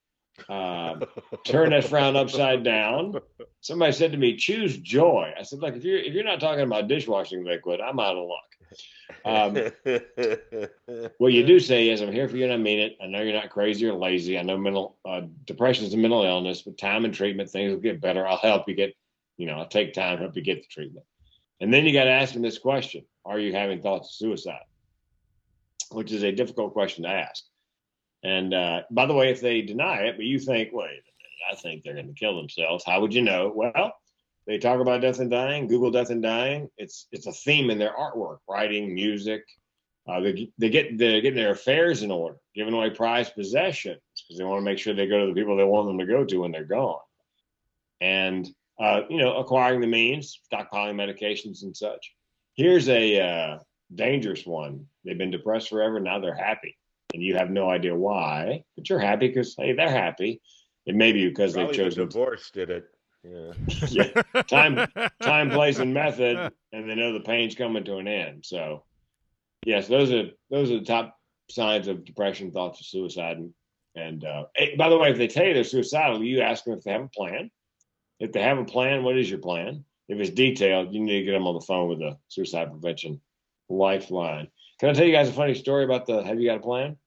uh, 0.49 0.99
turn 1.43 1.71
that 1.71 1.85
frown 1.85 2.15
upside 2.15 2.63
down. 2.63 3.15
Somebody 3.61 3.91
said 3.91 4.11
to 4.11 4.17
me, 4.17 4.37
choose 4.37 4.77
joy. 4.77 5.33
I 5.37 5.43
said, 5.43 5.59
like, 5.59 5.75
if 5.75 5.83
you're, 5.83 5.99
if 5.99 6.13
you're 6.13 6.23
not 6.23 6.39
talking 6.39 6.63
about 6.63 6.87
dishwashing 6.87 7.43
liquid, 7.43 7.79
I'm 7.81 7.99
out 7.99 8.17
of 8.17 8.27
luck. 8.27 8.51
Um, 9.25 9.55
what 11.17 11.33
you 11.33 11.45
do 11.45 11.59
say 11.59 11.89
is, 11.89 12.01
I'm 12.01 12.11
here 12.11 12.27
for 12.27 12.37
you 12.37 12.45
and 12.45 12.53
I 12.53 12.57
mean 12.57 12.79
it. 12.79 12.97
I 13.01 13.07
know 13.07 13.21
you're 13.21 13.33
not 13.33 13.49
crazy 13.49 13.85
or 13.85 13.93
lazy. 13.93 14.39
I 14.39 14.43
know 14.43 14.57
mental 14.57 14.97
uh, 15.05 15.21
depression 15.45 15.85
is 15.85 15.93
a 15.93 15.97
mental 15.97 16.23
illness, 16.23 16.61
but 16.61 16.77
time 16.77 17.05
and 17.05 17.13
treatment, 17.13 17.49
things 17.49 17.71
will 17.71 17.79
get 17.79 18.01
better. 18.01 18.25
I'll 18.25 18.37
help 18.37 18.67
you 18.67 18.75
get, 18.75 18.95
you 19.37 19.47
know, 19.47 19.53
I'll 19.53 19.67
take 19.67 19.93
time, 19.93 20.17
to 20.17 20.23
help 20.23 20.35
you 20.35 20.41
get 20.41 20.61
the 20.61 20.67
treatment. 20.67 21.05
And 21.59 21.73
then 21.73 21.85
you 21.85 21.93
got 21.93 22.05
to 22.05 22.11
ask 22.11 22.33
them 22.33 22.41
this 22.41 22.57
question 22.57 23.05
Are 23.25 23.39
you 23.39 23.53
having 23.53 23.81
thoughts 23.81 24.09
of 24.09 24.15
suicide? 24.15 24.63
Which 25.91 26.11
is 26.11 26.23
a 26.23 26.31
difficult 26.31 26.73
question 26.73 27.03
to 27.03 27.09
ask. 27.09 27.43
And 28.23 28.53
uh, 28.53 28.81
by 28.91 29.05
the 29.05 29.13
way, 29.13 29.31
if 29.31 29.41
they 29.41 29.61
deny 29.61 30.01
it, 30.03 30.15
but 30.15 30.25
you 30.25 30.39
think, 30.39 30.69
wait, 30.73 31.01
I 31.51 31.55
think 31.55 31.83
they're 31.83 31.95
going 31.95 32.07
to 32.07 32.13
kill 32.13 32.37
themselves, 32.37 32.83
how 32.85 33.01
would 33.01 33.13
you 33.13 33.23
know? 33.23 33.51
Well, 33.53 33.93
they 34.47 34.57
talk 34.57 34.79
about 34.79 35.01
death 35.01 35.19
and 35.19 35.29
dying. 35.29 35.67
Google 35.67 35.91
death 35.91 36.09
and 36.09 36.21
dying. 36.21 36.69
It's 36.77 37.07
it's 37.11 37.27
a 37.27 37.31
theme 37.31 37.69
in 37.69 37.77
their 37.77 37.93
artwork, 37.93 38.39
writing, 38.49 38.93
music. 38.93 39.43
Uh, 40.07 40.19
they, 40.19 40.51
they 40.57 40.69
get 40.69 40.97
they're 40.97 41.21
getting 41.21 41.37
their 41.37 41.51
affairs 41.51 42.01
in 42.01 42.11
order, 42.11 42.37
giving 42.55 42.73
away 42.73 42.89
prized 42.89 43.35
possessions 43.35 44.01
because 44.15 44.37
they 44.37 44.43
want 44.43 44.59
to 44.59 44.65
make 44.65 44.79
sure 44.79 44.93
they 44.93 45.07
go 45.07 45.21
to 45.21 45.27
the 45.27 45.39
people 45.39 45.55
they 45.55 45.63
want 45.63 45.87
them 45.87 45.99
to 45.99 46.05
go 46.05 46.25
to 46.25 46.37
when 46.37 46.51
they're 46.51 46.63
gone, 46.63 46.99
and 47.99 48.49
uh, 48.79 49.01
you 49.09 49.17
know 49.17 49.37
acquiring 49.37 49.79
the 49.79 49.87
means, 49.87 50.39
stockpiling 50.51 50.95
medications 50.95 51.61
and 51.61 51.77
such. 51.77 52.13
Here's 52.55 52.89
a 52.89 53.21
uh, 53.21 53.59
dangerous 53.93 54.45
one. 54.45 54.87
They've 55.05 55.17
been 55.17 55.31
depressed 55.31 55.69
forever. 55.69 55.99
Now 55.99 56.19
they're 56.19 56.33
happy, 56.33 56.77
and 57.13 57.21
you 57.21 57.35
have 57.35 57.49
no 57.49 57.69
idea 57.69 57.95
why, 57.95 58.63
but 58.75 58.89
you're 58.89 58.99
happy 58.99 59.27
because 59.27 59.55
hey, 59.57 59.73
they're 59.73 59.89
happy. 59.89 60.41
It 60.85 60.95
may 60.95 61.11
be 61.11 61.27
because 61.27 61.53
Probably 61.53 61.77
they've 61.77 61.77
the 61.77 61.83
chosen 61.89 62.07
divorce 62.07 62.51
did 62.51 62.69
it. 62.69 62.85
Yeah. 63.23 63.53
yeah, 63.89 64.41
time, 64.43 64.87
time, 65.21 65.51
place, 65.51 65.77
and 65.77 65.93
method, 65.93 66.51
and 66.71 66.89
they 66.89 66.95
know 66.95 67.13
the 67.13 67.19
pain's 67.19 67.55
coming 67.55 67.83
to 67.83 67.97
an 67.97 68.07
end. 68.07 68.45
So, 68.45 68.83
yes, 69.63 69.87
those 69.87 70.11
are 70.11 70.29
those 70.49 70.71
are 70.71 70.79
the 70.79 70.85
top 70.85 71.17
signs 71.49 71.87
of 71.87 72.05
depression, 72.05 72.51
thoughts 72.51 72.79
of 72.79 72.87
suicide. 72.87 73.37
And, 73.37 73.53
and 73.95 74.25
uh, 74.25 74.45
by 74.77 74.89
the 74.89 74.97
way, 74.97 75.11
if 75.11 75.17
they 75.17 75.27
tell 75.27 75.45
you 75.45 75.53
they're 75.53 75.63
suicidal, 75.63 76.23
you 76.23 76.41
ask 76.41 76.63
them 76.63 76.77
if 76.77 76.83
they 76.83 76.91
have 76.91 77.03
a 77.03 77.09
plan. 77.09 77.51
If 78.19 78.31
they 78.31 78.41
have 78.41 78.57
a 78.57 78.65
plan, 78.65 79.03
what 79.03 79.17
is 79.17 79.29
your 79.29 79.39
plan? 79.39 79.83
If 80.07 80.19
it's 80.19 80.29
detailed, 80.29 80.93
you 80.93 81.01
need 81.01 81.19
to 81.19 81.25
get 81.25 81.31
them 81.31 81.47
on 81.47 81.55
the 81.55 81.61
phone 81.61 81.89
with 81.89 82.01
a 82.01 82.17
suicide 82.27 82.71
prevention 82.71 83.21
lifeline. 83.69 84.47
Can 84.81 84.89
I 84.89 84.93
tell 84.93 85.05
you 85.05 85.13
guys 85.13 85.29
a 85.29 85.33
funny 85.33 85.53
story 85.53 85.83
about 85.83 86.07
the 86.07 86.23
Have 86.23 86.39
you 86.39 86.49
got 86.49 86.57
a 86.57 86.61
plan? 86.61 86.97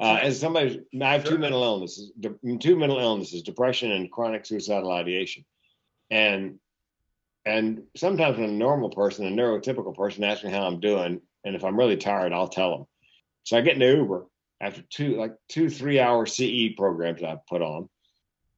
Uh, 0.00 0.18
as 0.22 0.40
somebody, 0.40 0.80
I 0.98 1.12
have 1.12 1.24
two 1.24 1.36
mental 1.36 1.62
illnesses, 1.62 2.10
two 2.58 2.74
mental 2.74 2.98
illnesses, 2.98 3.42
depression 3.42 3.92
and 3.92 4.10
chronic 4.10 4.46
suicidal 4.46 4.90
ideation, 4.90 5.44
and 6.10 6.58
and 7.44 7.82
sometimes 7.98 8.38
when 8.38 8.48
a 8.48 8.52
normal 8.52 8.88
person, 8.88 9.26
a 9.26 9.30
neurotypical 9.30 9.94
person, 9.94 10.24
asks 10.24 10.42
me 10.42 10.50
how 10.50 10.62
I'm 10.62 10.80
doing, 10.80 11.20
and 11.44 11.54
if 11.54 11.64
I'm 11.64 11.78
really 11.78 11.98
tired, 11.98 12.32
I'll 12.32 12.48
tell 12.48 12.78
them. 12.78 12.86
So 13.42 13.58
I 13.58 13.60
get 13.60 13.74
in 13.74 13.80
the 13.80 13.94
Uber 13.94 14.24
after 14.58 14.80
two, 14.88 15.16
like 15.16 15.34
two, 15.50 15.68
three 15.68 16.00
hour 16.00 16.24
CE 16.24 16.74
programs 16.78 17.22
I 17.22 17.36
put 17.46 17.60
on, 17.60 17.90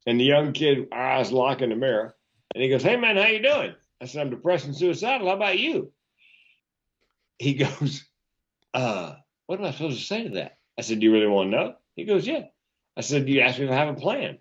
and 0.07 0.21
the 0.21 0.25
young 0.25 0.53
kid, 0.53 0.87
eyes 0.93 1.33
lock 1.33 1.61
in 1.61 1.71
the 1.71 1.77
mirror, 1.77 2.15
and 2.55 2.63
he 2.63 2.69
goes, 2.69 2.85
"Hey 2.85 2.95
man, 2.95 3.17
how 3.17 3.27
you 3.27 3.43
doing?" 3.43 3.75
I 4.01 4.05
said, 4.05 4.21
"I'm 4.21 4.31
depressed 4.31 4.67
and 4.67 4.77
suicidal. 4.77 5.27
How 5.27 5.35
about 5.35 5.59
you?" 5.59 5.93
He 7.39 7.55
goes, 7.55 8.05
"Uh, 8.75 9.17
what 9.47 9.59
am 9.59 9.67
I 9.67 9.73
supposed 9.73 9.99
to 9.99 10.05
say 10.05 10.25
to 10.25 10.31
that?" 10.31 10.59
I 10.79 10.83
said, 10.83 11.01
Do 11.01 11.07
you 11.07 11.13
really 11.13 11.27
want 11.27 11.51
to 11.51 11.57
know? 11.57 11.75
He 11.97 12.05
goes, 12.05 12.27
Yeah. 12.27 12.45
I 12.97 13.01
said, 13.01 13.27
Do 13.27 13.33
you 13.33 13.41
ask 13.41 13.59
me 13.59 13.67
if 13.67 13.71
I 13.71 13.77
have 13.77 13.97
a 13.97 14.01
plan? 14.01 14.39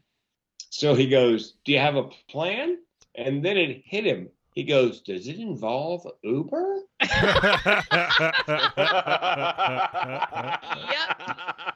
So 0.69 0.95
he 0.95 1.07
goes, 1.07 1.53
Do 1.65 1.71
you 1.71 1.79
have 1.79 1.95
a 1.95 2.09
plan? 2.29 2.77
And 3.15 3.45
then 3.45 3.57
it 3.57 3.83
hit 3.85 4.05
him. 4.05 4.29
He 4.55 4.63
goes, 4.63 5.01
Does 5.01 5.27
it 5.27 5.37
involve 5.37 6.07
Uber? 6.23 6.81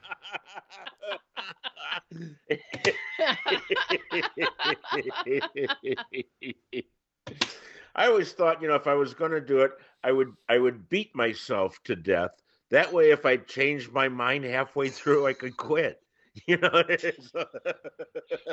I 7.98 8.08
always 8.08 8.32
thought, 8.32 8.62
you 8.62 8.68
know, 8.68 8.76
if 8.76 8.88
I 8.88 8.94
was 8.94 9.16
going 9.16 9.32
to 9.32 9.42
do 9.42 9.62
it, 9.62 9.72
I 10.04 10.12
would 10.12 10.34
I 10.48 10.60
would 10.60 10.88
beat 10.88 11.16
myself 11.16 11.78
to 11.86 11.96
death. 11.96 12.32
That 12.70 12.94
way, 12.94 13.12
if 13.12 13.26
I 13.26 13.38
changed 13.38 13.92
my 13.92 14.08
mind 14.08 14.46
halfway 14.46 14.90
through, 14.90 15.26
I 15.26 15.34
could 15.34 15.58
quit. 15.58 16.02
You 16.46 16.58
know. 16.58 16.84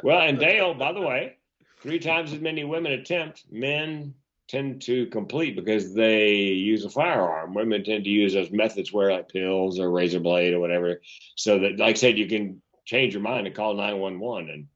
Well, 0.02 0.20
and 0.20 0.38
Dale, 0.48 0.72
by 0.72 0.92
the 0.92 1.02
way, 1.02 1.36
three 1.82 1.98
times 1.98 2.32
as 2.32 2.40
many 2.40 2.64
women 2.64 2.92
attempt, 2.92 3.44
men 3.50 4.14
tend 4.48 4.80
to 4.82 5.04
complete 5.06 5.54
because 5.54 5.92
they 5.92 6.32
use 6.32 6.86
a 6.86 6.90
firearm. 6.90 7.52
Women 7.52 7.84
tend 7.84 8.04
to 8.04 8.10
use 8.10 8.32
those 8.32 8.50
methods 8.50 8.90
where 8.90 9.12
like 9.12 9.28
pills 9.28 9.78
or 9.78 9.90
razor 9.90 10.20
blade 10.20 10.54
or 10.54 10.60
whatever. 10.60 11.02
So 11.36 11.58
that, 11.58 11.78
like 11.78 11.96
I 11.96 11.98
said, 11.98 12.16
you 12.16 12.26
can 12.26 12.62
change 12.86 13.12
your 13.12 13.22
mind 13.22 13.46
and 13.46 13.56
call 13.56 13.74
911 13.74 14.68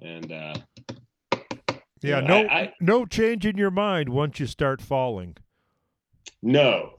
and, 0.00 0.32
and, 0.32 0.32
uh, 0.32 0.91
yeah, 2.02 2.20
Yeah, 2.20 2.26
no, 2.26 2.36
I- 2.48 2.60
I- 2.60 2.72
no 2.80 3.06
change 3.06 3.46
in 3.46 3.56
your 3.56 3.70
mind 3.70 4.08
once 4.08 4.40
you 4.40 4.46
start 4.46 4.80
falling. 4.82 5.36
No. 6.42 6.94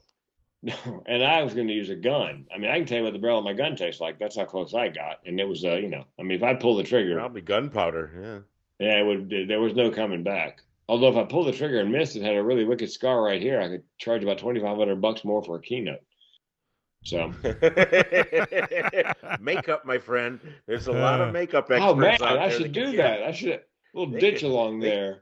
No. 0.62 0.74
And 1.08 1.22
I 1.24 1.44
was 1.44 1.54
going 1.54 1.68
to 1.68 1.74
use 1.74 1.90
a 1.90 1.96
gun. 1.96 2.46
I 2.54 2.58
mean, 2.58 2.72
I 2.72 2.78
can 2.78 2.86
tell 2.88 3.00
you 3.00 3.04
what 3.04 3.12
the 3.14 3.20
barrel 3.20 3.40
of 3.40 3.44
my 3.44 3.52
gun 3.54 3.76
tastes 3.76 4.00
like. 4.00 4.18
That's 4.18 4.38
how 4.38 4.46
close 4.46 4.74
I 4.74 4.88
got. 4.88 5.20
And 5.26 5.38
it 5.40 5.48
was, 5.48 5.66
uh, 5.66 5.76
you 5.76 5.90
know, 5.90 6.06
I 6.20 6.24
mean, 6.24 6.38
if 6.38 6.44
I 6.44 6.54
pull 6.54 6.78
the 6.78 6.84
trigger, 6.84 7.16
Probably 7.18 7.42
gunpowder. 7.42 8.44
Yeah. 8.80 8.88
yeah, 8.88 9.00
it 9.02 9.04
would, 9.06 9.48
there 9.50 9.60
was 9.60 9.74
no 9.76 9.92
coming 9.92 10.24
back. 10.24 10.62
Although 10.88 11.10
if 11.10 11.16
I 11.18 11.24
pulled 11.24 11.48
the 11.48 11.52
trigger 11.54 11.80
and 11.82 11.92
missed, 11.92 12.16
it 12.16 12.24
had 12.24 12.36
a 12.36 12.44
really 12.44 12.64
wicked 12.66 12.92
scar 12.92 13.22
right 13.22 13.42
here. 13.42 13.60
I 13.60 13.68
could 13.70 13.84
charge 13.98 14.24
about 14.24 14.38
2,500 14.38 15.02
bucks 15.02 15.24
more 15.26 15.44
for 15.44 15.58
a 15.58 15.62
keynote. 15.62 16.00
So, 17.04 17.34
makeup, 19.42 19.86
my 19.86 19.98
friend. 19.98 20.40
There's 20.68 20.88
a 20.88 20.92
lot 20.94 21.22
of 21.22 21.34
makeup 21.40 21.70
experts. 21.70 21.84
oh 21.84 21.96
man, 21.96 22.22
out 22.22 22.40
I 22.40 22.48
there 22.50 22.60
should 22.60 22.72
do 22.72 22.96
that. 22.98 23.24
I 23.24 23.32
should, 23.32 23.50
a 23.52 23.60
little 23.94 24.14
They 24.14 24.20
ditch 24.20 24.40
could- 24.42 24.50
along 24.50 24.80
they- 24.80 24.90
there. 24.90 25.20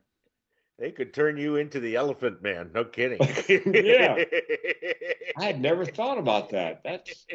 They 0.80 0.90
could 0.92 1.13
turn 1.13 1.38
you 1.38 1.58
into 1.58 1.80
the 1.80 1.96
Elephant 1.96 2.42
Man. 2.42 2.72
No 2.74 2.84
kidding. 2.84 3.20
Yeah. 3.72 4.24
I 5.38 5.44
had 5.44 5.62
never 5.62 5.86
thought 5.86 6.18
about 6.18 6.50
that. 6.51 6.82
That's, 6.84 7.28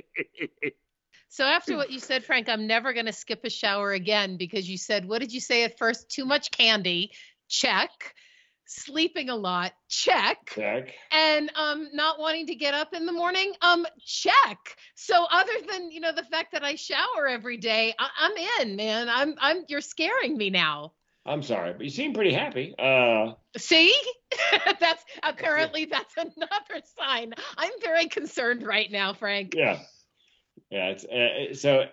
So 1.28 1.44
after 1.44 1.76
what 1.76 1.90
you 1.92 2.00
said, 2.00 2.24
Frank, 2.24 2.48
I'm 2.48 2.66
never 2.66 2.92
going 2.92 3.06
to 3.06 3.12
skip 3.12 3.44
a 3.44 3.50
shower 3.50 3.92
again 3.92 4.36
because 4.36 4.68
you 4.68 4.76
said, 4.78 5.06
what 5.06 5.20
did 5.20 5.32
you 5.32 5.40
say 5.40 5.62
at 5.62 5.78
first? 5.78 6.08
Too 6.08 6.24
much 6.24 6.50
candy. 6.50 7.12
Check. 7.48 7.90
Sleeping 8.64 9.28
a 9.28 9.36
lot. 9.36 9.74
Check. 9.88 10.38
check. 10.52 10.92
And 11.12 11.52
um 11.54 11.90
not 11.92 12.18
wanting 12.18 12.48
to 12.48 12.56
get 12.56 12.74
up 12.74 12.94
in 12.94 13.06
the 13.06 13.12
morning. 13.12 13.52
Um 13.62 13.86
check. 14.04 14.58
So 14.96 15.24
other 15.30 15.52
than, 15.70 15.92
you 15.92 16.00
know, 16.00 16.10
the 16.12 16.24
fact 16.24 16.50
that 16.50 16.64
I 16.64 16.74
shower 16.74 17.28
every 17.28 17.58
day, 17.58 17.94
I- 17.96 18.10
I'm 18.18 18.66
in, 18.68 18.74
man. 18.74 19.08
I'm 19.08 19.36
I'm 19.38 19.64
you're 19.68 19.80
scaring 19.80 20.36
me 20.36 20.50
now. 20.50 20.94
I'm 21.26 21.42
sorry, 21.42 21.72
but 21.72 21.82
you 21.82 21.90
seem 21.90 22.14
pretty 22.14 22.32
happy. 22.32 22.74
Uh, 22.78 23.32
See? 23.56 23.94
that's 24.80 25.04
apparently 25.22 25.86
that's 25.86 26.14
another 26.16 26.82
sign. 26.98 27.34
I'm 27.56 27.72
very 27.82 28.06
concerned 28.06 28.64
right 28.64 28.90
now, 28.90 29.12
Frank. 29.12 29.54
yeah. 29.54 29.78
Yeah. 30.70 30.94
It's, 30.96 31.04
uh, 31.04 31.54
so 31.54 31.86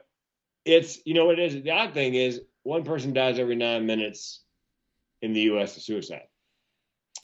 it's, 0.66 1.00
you 1.06 1.14
know 1.14 1.26
what 1.26 1.40
it 1.40 1.54
is? 1.54 1.64
The 1.64 1.72
odd 1.72 1.94
thing 1.94 2.14
is 2.14 2.42
one 2.64 2.84
person 2.84 3.14
dies 3.14 3.40
every 3.40 3.56
nine 3.56 3.86
minutes 3.86 4.42
in 5.22 5.34
the 5.34 5.42
U.S. 5.42 5.78
of 5.78 5.84
suicide. 5.84 6.28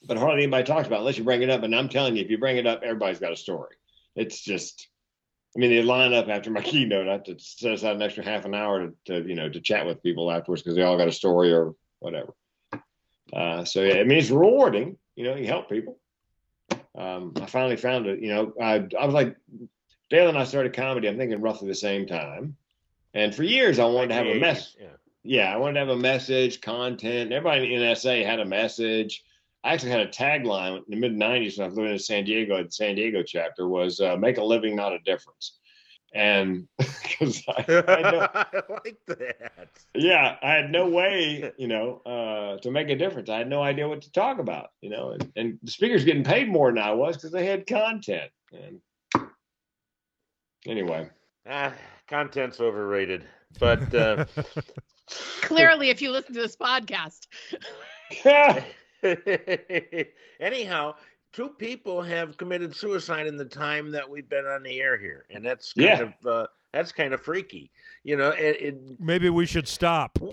But 0.07 0.17
hardly 0.17 0.43
anybody 0.43 0.63
talks 0.63 0.87
about 0.87 0.97
it 0.97 0.99
unless 0.99 1.17
you 1.17 1.23
bring 1.23 1.41
it 1.41 1.49
up. 1.49 1.63
And 1.63 1.75
I'm 1.75 1.89
telling 1.89 2.15
you, 2.15 2.23
if 2.23 2.29
you 2.29 2.37
bring 2.37 2.57
it 2.57 2.67
up, 2.67 2.81
everybody's 2.83 3.19
got 3.19 3.33
a 3.33 3.37
story. 3.37 3.75
It's 4.15 4.41
just, 4.41 4.87
I 5.55 5.59
mean, 5.59 5.71
they 5.71 5.81
line 5.81 6.13
up 6.13 6.27
after 6.29 6.49
my 6.49 6.61
keynote. 6.63 7.07
I 7.07 7.13
have 7.13 7.23
to 7.23 7.35
set 7.39 7.73
aside 7.73 7.95
an 7.95 8.01
extra 8.01 8.23
half 8.23 8.45
an 8.45 8.55
hour 8.55 8.87
to, 8.87 8.93
to 9.05 9.27
you 9.27 9.35
know, 9.35 9.49
to 9.49 9.59
chat 9.59 9.85
with 9.85 10.01
people 10.01 10.31
afterwards 10.31 10.61
because 10.61 10.75
they 10.75 10.83
all 10.83 10.97
got 10.97 11.07
a 11.07 11.11
story 11.11 11.51
or 11.53 11.73
whatever. 11.99 12.33
Uh, 13.31 13.63
so 13.63 13.83
yeah, 13.83 13.95
I 13.95 14.03
mean, 14.03 14.17
it's 14.17 14.29
rewarding. 14.29 14.97
You 15.15 15.25
know, 15.25 15.35
you 15.35 15.47
help 15.47 15.69
people. 15.69 15.99
Um, 16.97 17.33
I 17.41 17.45
finally 17.45 17.77
found 17.77 18.07
it. 18.07 18.21
You 18.21 18.33
know, 18.33 18.53
I, 18.61 18.87
I 18.99 19.05
was 19.05 19.13
like, 19.13 19.35
Dale 20.09 20.29
and 20.29 20.37
I 20.37 20.43
started 20.43 20.73
comedy. 20.73 21.07
I'm 21.07 21.17
thinking 21.17 21.41
roughly 21.41 21.67
the 21.67 21.75
same 21.75 22.07
time. 22.07 22.55
And 23.13 23.33
for 23.33 23.43
years, 23.43 23.79
I 23.79 23.85
wanted 23.85 24.09
to 24.09 24.13
have 24.15 24.27
a 24.27 24.39
message. 24.39 24.75
Yeah. 24.79 24.87
yeah, 25.23 25.53
I 25.53 25.57
wanted 25.57 25.73
to 25.73 25.79
have 25.79 25.89
a 25.89 25.97
message, 25.97 26.61
content. 26.61 27.31
Everybody 27.31 27.73
in 27.73 27.81
NSA 27.81 28.25
had 28.25 28.39
a 28.39 28.45
message. 28.45 29.23
I 29.63 29.73
actually 29.73 29.91
had 29.91 30.01
a 30.01 30.07
tagline 30.07 30.77
in 30.77 30.83
the 30.87 30.95
mid 30.95 31.13
'90s 31.13 31.57
when 31.57 31.65
I 31.65 31.67
was 31.67 31.77
living 31.77 31.91
in 31.91 31.99
San 31.99 32.23
Diego. 32.23 32.63
The 32.63 32.71
San 32.71 32.95
Diego 32.95 33.23
chapter 33.23 33.67
was 33.67 33.99
uh, 33.99 34.15
"Make 34.15 34.37
a 34.37 34.43
living, 34.43 34.75
not 34.75 34.93
a 34.93 34.99
difference." 34.99 35.58
And 36.13 36.67
because 36.77 37.43
I, 37.47 37.63
I 37.87 38.01
know, 38.11 38.27
I 38.33 38.45
like 38.69 38.97
that. 39.07 39.69
yeah, 39.93 40.37
I 40.41 40.51
had 40.53 40.71
no 40.71 40.89
way, 40.89 41.51
you 41.57 41.67
know, 41.67 42.01
uh, 42.05 42.57
to 42.61 42.71
make 42.71 42.89
a 42.89 42.95
difference. 42.95 43.29
I 43.29 43.37
had 43.37 43.49
no 43.49 43.61
idea 43.61 43.87
what 43.87 44.01
to 44.01 44.11
talk 44.11 44.39
about, 44.39 44.69
you 44.81 44.89
know, 44.89 45.11
and, 45.11 45.31
and 45.35 45.59
the 45.63 45.71
speakers 45.71 46.05
getting 46.05 46.23
paid 46.23 46.49
more 46.49 46.69
than 46.71 46.79
I 46.79 46.91
was 46.91 47.15
because 47.17 47.31
they 47.31 47.45
had 47.45 47.67
content. 47.67 48.31
And 48.51 48.81
anyway, 50.65 51.09
Ah, 51.47 51.73
content's 52.07 52.59
overrated. 52.59 53.23
But 53.59 53.93
uh, 53.95 54.25
Clearly, 55.41 55.89
if 55.89 56.01
you 56.01 56.11
listen 56.11 56.33
to 56.35 56.41
this 56.41 56.55
podcast. 56.55 57.27
anyhow, 60.39 60.95
two 61.33 61.49
people 61.49 62.01
have 62.01 62.37
committed 62.37 62.75
suicide 62.75 63.27
in 63.27 63.37
the 63.37 63.45
time 63.45 63.91
that 63.91 64.09
we've 64.09 64.27
been 64.29 64.45
on 64.45 64.63
the 64.63 64.79
air 64.81 64.97
here, 64.97 65.25
and 65.29 65.45
that's 65.45 65.73
kind 65.73 65.87
Yeah. 65.87 66.01
of 66.01 66.13
uh, 66.25 66.47
that's 66.73 66.91
kind 66.91 67.13
of 67.13 67.21
freaky. 67.21 67.71
You 68.03 68.17
know, 68.17 68.29
it, 68.29 68.57
it 68.61 68.99
Maybe 68.99 69.29
we 69.29 69.45
should 69.45 69.67
stop. 69.67 70.17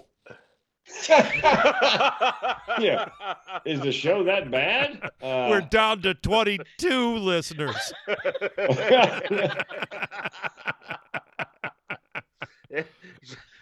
Yeah. 2.79 3.09
is 3.65 3.81
the 3.81 3.91
show 3.91 4.23
that 4.23 4.53
bad? 4.53 5.01
Uh, 5.21 5.49
We're 5.51 5.61
down 5.63 6.01
to 6.03 6.15
22 6.15 7.17
listeners. 7.17 7.75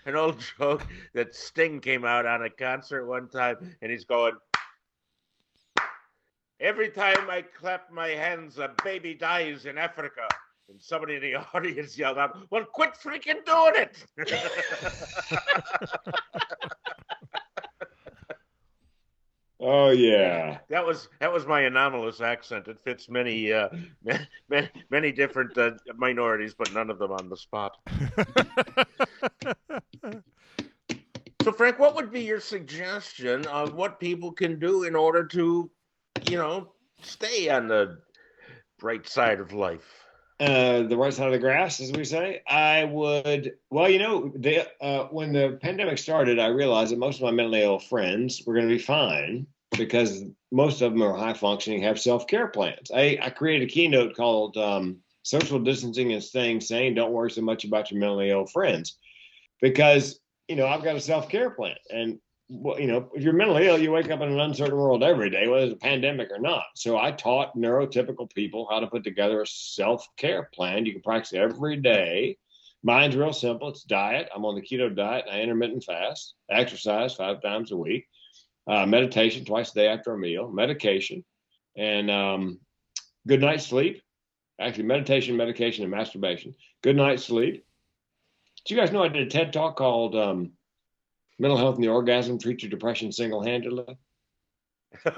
An 0.07 0.17
old 0.17 0.39
joke 0.59 0.87
that 1.15 1.35
Sting 1.35 1.81
came 1.81 2.05
out 2.05 2.27
on 2.27 2.43
a 2.43 2.51
concert 2.51 3.07
one 3.07 3.27
time, 3.29 3.75
and 3.81 3.91
he's 3.91 4.05
going. 4.05 4.33
Every 6.65 6.89
time 6.89 7.29
I 7.29 7.43
clap 7.43 7.93
my 7.93 8.09
hands, 8.09 8.57
a 8.57 8.71
baby 8.83 9.13
dies 9.13 9.67
in 9.67 9.77
Africa. 9.77 10.27
And 10.71 10.81
somebody 10.81 11.17
in 11.17 11.21
the 11.21 11.35
audience 11.55 11.99
yelled 11.99 12.17
out, 12.17 12.39
Well, 12.51 12.65
quit 12.65 12.95
freaking 12.95 13.45
doing 13.45 13.75
it. 13.77 14.03
oh 19.61 19.91
yeah. 19.91 20.61
that 20.71 20.87
was 20.87 21.11
that 21.21 21.31
was 21.31 21.47
my 21.47 21.61
anomalous 21.61 22.23
accent. 22.23 22.67
It 22.67 22.79
fits 22.83 23.11
many 23.11 23.53
uh, 23.53 23.69
many, 24.49 24.71
many 24.89 25.13
different 25.13 25.59
uh, 25.59 25.73
minorities, 25.97 26.55
but 26.55 26.73
none 26.73 26.89
of 26.89 26.99
them 26.99 27.13
on 27.13 27.29
the 27.29 27.37
spot. 27.37 27.77
So, 31.45 31.53
Frank, 31.53 31.79
what 31.79 31.95
would 31.95 32.11
be 32.11 32.23
your 32.23 32.41
suggestion 32.41 33.47
of 33.49 33.75
what 33.75 34.01
people 34.01 34.33
can 34.33 34.59
do 34.59 34.85
in 34.85 34.97
order 34.97 35.27
to, 35.27 35.71
you 36.31 36.39
know, 36.39 36.73
stay 37.03 37.49
on 37.49 37.69
the 37.69 37.99
bright 38.79 39.09
side 39.09 39.41
of 39.41 39.53
life? 39.53 40.05
uh, 40.41 40.83
the 40.83 40.97
right 40.97 41.15
side 41.15 41.27
of 41.27 41.33
the 41.33 41.39
grass, 41.39 41.81
as 41.81 41.93
we 41.93 42.05
say, 42.05 42.43
I 42.49 42.85
would. 42.85 43.55
Well, 43.71 43.89
you 43.89 43.99
know, 43.99 44.33
the, 44.35 44.67
uh, 44.81 45.05
when 45.05 45.33
the 45.33 45.59
pandemic 45.63 45.99
started, 45.99 46.39
I 46.39 46.49
realized 46.49 46.93
that 46.93 46.99
most 46.99 47.17
of 47.17 47.23
my 47.23 47.31
mentally 47.31 47.63
ill 47.63 47.79
friends 47.79 48.43
were 48.45 48.55
going 48.55 48.69
to 48.69 48.75
be 48.75 48.83
fine 48.83 49.47
because 49.77 50.25
most 50.51 50.83
of 50.83 50.93
them 50.93 51.03
are 51.03 51.17
high 51.17 51.35
functioning, 51.35 51.83
have 51.83 52.01
self 52.01 52.27
care 52.27 52.49
plans. 52.49 52.91
I, 52.93 53.19
I 53.23 53.31
created 53.31 53.69
a 53.69 53.73
keynote 53.73 54.17
called 54.17 54.57
um, 54.57 54.99
"Social 55.23 55.61
Distancing 55.61 56.13
and 56.13 56.23
Staying 56.23 56.61
Sane." 56.61 56.95
Don't 56.95 57.13
worry 57.13 57.31
so 57.31 57.41
much 57.41 57.65
about 57.65 57.91
your 57.91 58.01
mentally 58.01 58.31
ill 58.31 58.47
friends, 58.47 58.99
because 59.61 60.19
you 60.49 60.57
know 60.57 60.67
I've 60.67 60.85
got 60.85 60.97
a 60.97 61.01
self 61.01 61.29
care 61.29 61.51
plan, 61.51 61.77
and 61.91 62.19
well, 62.49 62.79
you 62.79 62.87
know, 62.87 63.11
if 63.15 63.23
you're 63.23 63.33
mentally 63.33 63.67
ill, 63.67 63.79
you 63.79 63.91
wake 63.91 64.11
up 64.11 64.21
in 64.21 64.31
an 64.31 64.41
uncertain 64.41 64.77
world 64.77 65.03
every 65.03 65.31
day, 65.31 65.49
whether 65.49 65.65
it's 65.65 65.75
a 65.75 65.77
pandemic 65.77 66.31
or 66.31 66.39
not. 66.39 66.65
So 66.75 66.99
I 66.99 67.11
taught 67.11 67.57
neurotypical 67.57 68.33
people 68.35 68.67
how 68.71 68.81
to 68.81 68.87
put 68.87 69.05
together 69.05 69.43
a 69.43 69.47
self 69.47 70.07
care 70.17 70.51
plan. 70.55 70.85
You 70.85 70.93
can 70.93 71.03
practice 71.03 71.33
every 71.33 71.77
day. 71.77 72.37
Mine's 72.83 73.17
real 73.17 73.33
simple. 73.33 73.69
It's 73.71 73.83
diet. 73.83 74.29
I'm 74.35 74.45
on 74.45 74.55
the 74.55 74.61
keto 74.61 74.95
diet. 74.95 75.25
I 75.31 75.41
intermittent 75.41 75.85
fast. 75.85 76.35
Exercise 76.51 77.15
five 77.15 77.41
times 77.41 77.73
a 77.73 77.77
week. 77.77 78.07
Uh, 78.67 78.85
meditation 78.85 79.45
twice 79.45 79.71
a 79.73 79.75
day 79.75 79.89
after 79.89 80.13
a 80.13 80.19
meal. 80.19 80.51
Medication 80.51 81.25
and 81.77 82.11
um, 82.11 82.61
good 83.27 83.41
night's 83.41 83.67
sleep. 83.67 84.03
Actually, 84.61 84.85
meditation, 84.85 85.37
medication, 85.37 85.83
and 85.83 85.91
masturbation. 85.91 86.55
Good 86.83 86.97
night's 86.97 87.25
sleep. 87.25 87.65
Do 88.65 88.75
you 88.75 88.81
guys 88.81 88.93
know 88.93 89.03
I 89.03 89.09
did 89.09 89.27
a 89.27 89.31
TED 89.31 89.53
talk 89.53 89.77
called 89.77 90.15
um, 90.15 90.53
Mental 91.39 91.59
Health 91.59 91.75
and 91.77 91.85
the 91.85 91.89
Orgasm 91.89 92.39
Treat 92.39 92.63
Your 92.63 92.71
Depression 92.71 93.11
Single 93.13 93.43
Handedly? 93.43 93.97
no, 95.07 95.13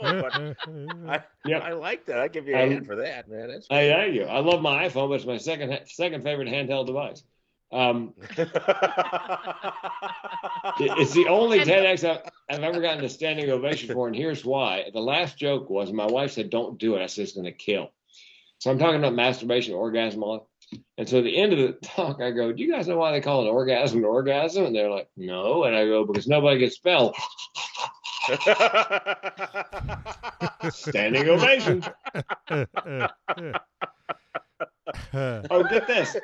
I, 0.00 1.22
Yep. 1.44 1.62
I 1.62 1.72
like 1.72 2.06
that. 2.06 2.18
I 2.18 2.28
give 2.28 2.46
you 2.48 2.54
a 2.56 2.62
Um, 2.62 2.70
hand 2.70 2.86
for 2.86 2.96
that, 2.96 3.28
man. 3.28 3.48
That's 3.48 3.66
I 3.70 3.88
thank 3.88 4.14
you. 4.14 4.24
I 4.24 4.38
love 4.40 4.62
my 4.62 4.88
iPhone, 4.88 5.08
but 5.10 5.14
it's 5.16 5.26
my 5.26 5.36
second 5.36 5.78
second 5.86 6.22
favorite 6.22 6.48
handheld 6.48 6.86
device. 6.86 7.22
Um, 7.72 8.14
it's 10.80 11.12
the 11.12 11.26
only 11.28 11.60
And- 11.60 11.68
TEDx 11.70 12.08
I've, 12.08 12.22
I've 12.50 12.62
ever 12.62 12.80
gotten 12.80 13.04
a 13.04 13.08
standing 13.08 13.48
ovation 13.50 13.92
for, 13.92 14.06
and 14.06 14.16
here's 14.16 14.44
why. 14.44 14.90
The 14.92 15.00
last 15.00 15.38
joke 15.38 15.68
was 15.70 15.92
my 15.92 16.06
wife 16.06 16.32
said, 16.32 16.50
"Don't 16.50 16.78
do 16.78 16.96
it." 16.96 17.02
I 17.02 17.06
said, 17.06 17.22
"It's 17.22 17.32
going 17.32 17.44
to 17.44 17.52
kill." 17.52 17.90
So 18.58 18.70
I'm 18.70 18.78
talking 18.78 18.98
about 18.98 19.14
masturbation, 19.14 19.74
orgasm, 19.74 20.22
all. 20.22 20.48
And 20.98 21.08
so 21.08 21.18
at 21.18 21.24
the 21.24 21.36
end 21.36 21.52
of 21.52 21.58
the 21.58 21.72
talk, 21.82 22.20
I 22.20 22.30
go, 22.30 22.52
"Do 22.52 22.62
you 22.62 22.72
guys 22.72 22.86
know 22.88 22.96
why 22.96 23.12
they 23.12 23.20
call 23.20 23.44
it 23.46 23.50
orgasm 23.50 23.98
an 23.98 24.04
orgasm?" 24.04 24.64
And 24.66 24.74
they're 24.76 24.90
like, 24.90 25.08
"No." 25.16 25.64
And 25.64 25.74
I 25.76 25.84
go, 25.86 26.04
"Because 26.04 26.26
nobody 26.28 26.58
gets 26.60 26.76
spelled." 26.76 27.14
Standing 30.70 31.28
ovation. 31.28 31.82
Oh, 35.14 35.62
get 35.70 35.86
this. 35.86 36.16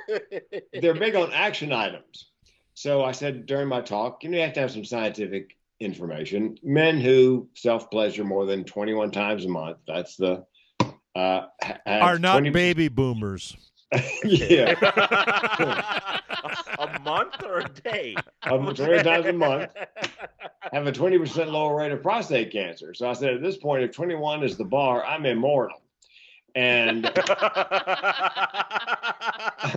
they're 0.72 0.94
big 0.94 1.14
on 1.14 1.32
action 1.32 1.72
items. 1.72 2.30
So 2.74 3.02
I 3.04 3.12
said 3.12 3.46
during 3.46 3.68
my 3.68 3.80
talk, 3.80 4.22
you 4.22 4.30
know, 4.30 4.36
you 4.36 4.42
have 4.44 4.52
to 4.54 4.60
have 4.60 4.70
some 4.70 4.84
scientific 4.84 5.56
information. 5.80 6.58
Men 6.62 7.00
who 7.00 7.48
self 7.54 7.90
pleasure 7.90 8.24
more 8.24 8.46
than 8.46 8.64
21 8.64 9.10
times 9.10 9.44
a 9.44 9.48
month, 9.48 9.78
that's 9.86 10.16
the. 10.16 10.44
Uh, 11.14 11.46
ha- 11.62 11.78
Are 11.86 12.18
not 12.18 12.34
20 12.40 12.50
baby 12.50 12.88
boomers. 12.88 13.56
yeah. 14.24 14.74
a 16.78 17.00
month 17.00 17.42
or 17.44 17.60
a 17.60 17.68
day? 17.68 18.14
Um, 18.42 18.74
20 18.74 19.02
times 19.02 19.26
a 19.26 19.32
month. 19.32 19.72
Have 20.72 20.86
a 20.86 20.92
20% 20.92 21.50
lower 21.50 21.76
rate 21.76 21.92
of 21.92 22.02
prostate 22.02 22.52
cancer. 22.52 22.92
So 22.92 23.08
I 23.08 23.14
said, 23.14 23.34
at 23.34 23.42
this 23.42 23.56
point, 23.56 23.84
if 23.84 23.92
21 23.92 24.44
is 24.44 24.56
the 24.58 24.64
bar, 24.64 25.04
I'm 25.04 25.24
immortal. 25.24 25.80
And 26.54 27.10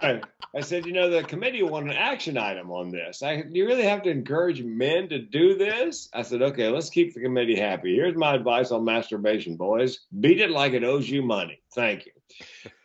I, 0.01 0.21
I 0.55 0.61
said, 0.61 0.85
you 0.85 0.93
know, 0.93 1.09
the 1.09 1.23
committee 1.23 1.63
wanted 1.63 1.91
an 1.91 1.97
action 1.97 2.37
item 2.37 2.71
on 2.71 2.91
this. 2.91 3.23
I, 3.23 3.43
you 3.49 3.65
really 3.65 3.83
have 3.83 4.03
to 4.03 4.09
encourage 4.09 4.61
men 4.63 5.07
to 5.09 5.19
do 5.19 5.57
this? 5.57 6.09
I 6.13 6.23
said, 6.23 6.41
okay, 6.41 6.67
let's 6.69 6.89
keep 6.89 7.13
the 7.13 7.21
committee 7.21 7.55
happy. 7.57 7.95
Here's 7.95 8.15
my 8.17 8.35
advice 8.35 8.71
on 8.71 8.83
masturbation, 8.83 9.55
boys. 9.55 9.99
Beat 10.19 10.41
it 10.41 10.49
like 10.49 10.73
it 10.73 10.83
owes 10.83 11.09
you 11.09 11.21
money. 11.21 11.61
Thank 11.73 12.07
you. 12.07 12.11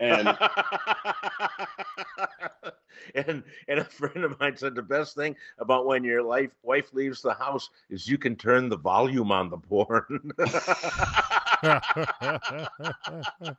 And 0.01 0.37
and 3.15 3.43
and 3.69 3.79
a 3.81 3.85
friend 3.85 4.25
of 4.25 4.39
mine 4.41 4.57
said 4.57 4.75
the 4.75 4.83
best 4.83 5.15
thing 5.15 5.37
about 5.59 5.87
when 5.87 6.03
your 6.05 6.23
life 6.23 6.51
wife 6.63 6.93
leaves 6.93 7.23
the 7.23 7.33
house 7.35 7.71
is 7.91 8.09
you 8.09 8.19
can 8.19 8.37
turn 8.37 8.69
the 8.69 8.77
volume 8.77 9.33
on 9.33 9.51
the 9.51 9.59
porn. 9.59 10.33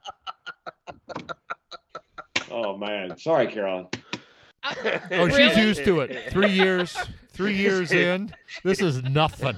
oh 2.52 2.78
man, 2.78 3.18
sorry, 3.18 3.48
Carolyn. 3.48 3.88
oh, 5.12 5.30
she's 5.30 5.58
used 5.58 5.86
to 5.86 6.02
it. 6.02 6.32
Three 6.32 6.52
years, 6.52 6.98
three 7.38 7.56
years 7.56 7.92
in, 8.06 8.34
this 8.64 8.82
is 8.82 9.02
nothing. 9.04 9.56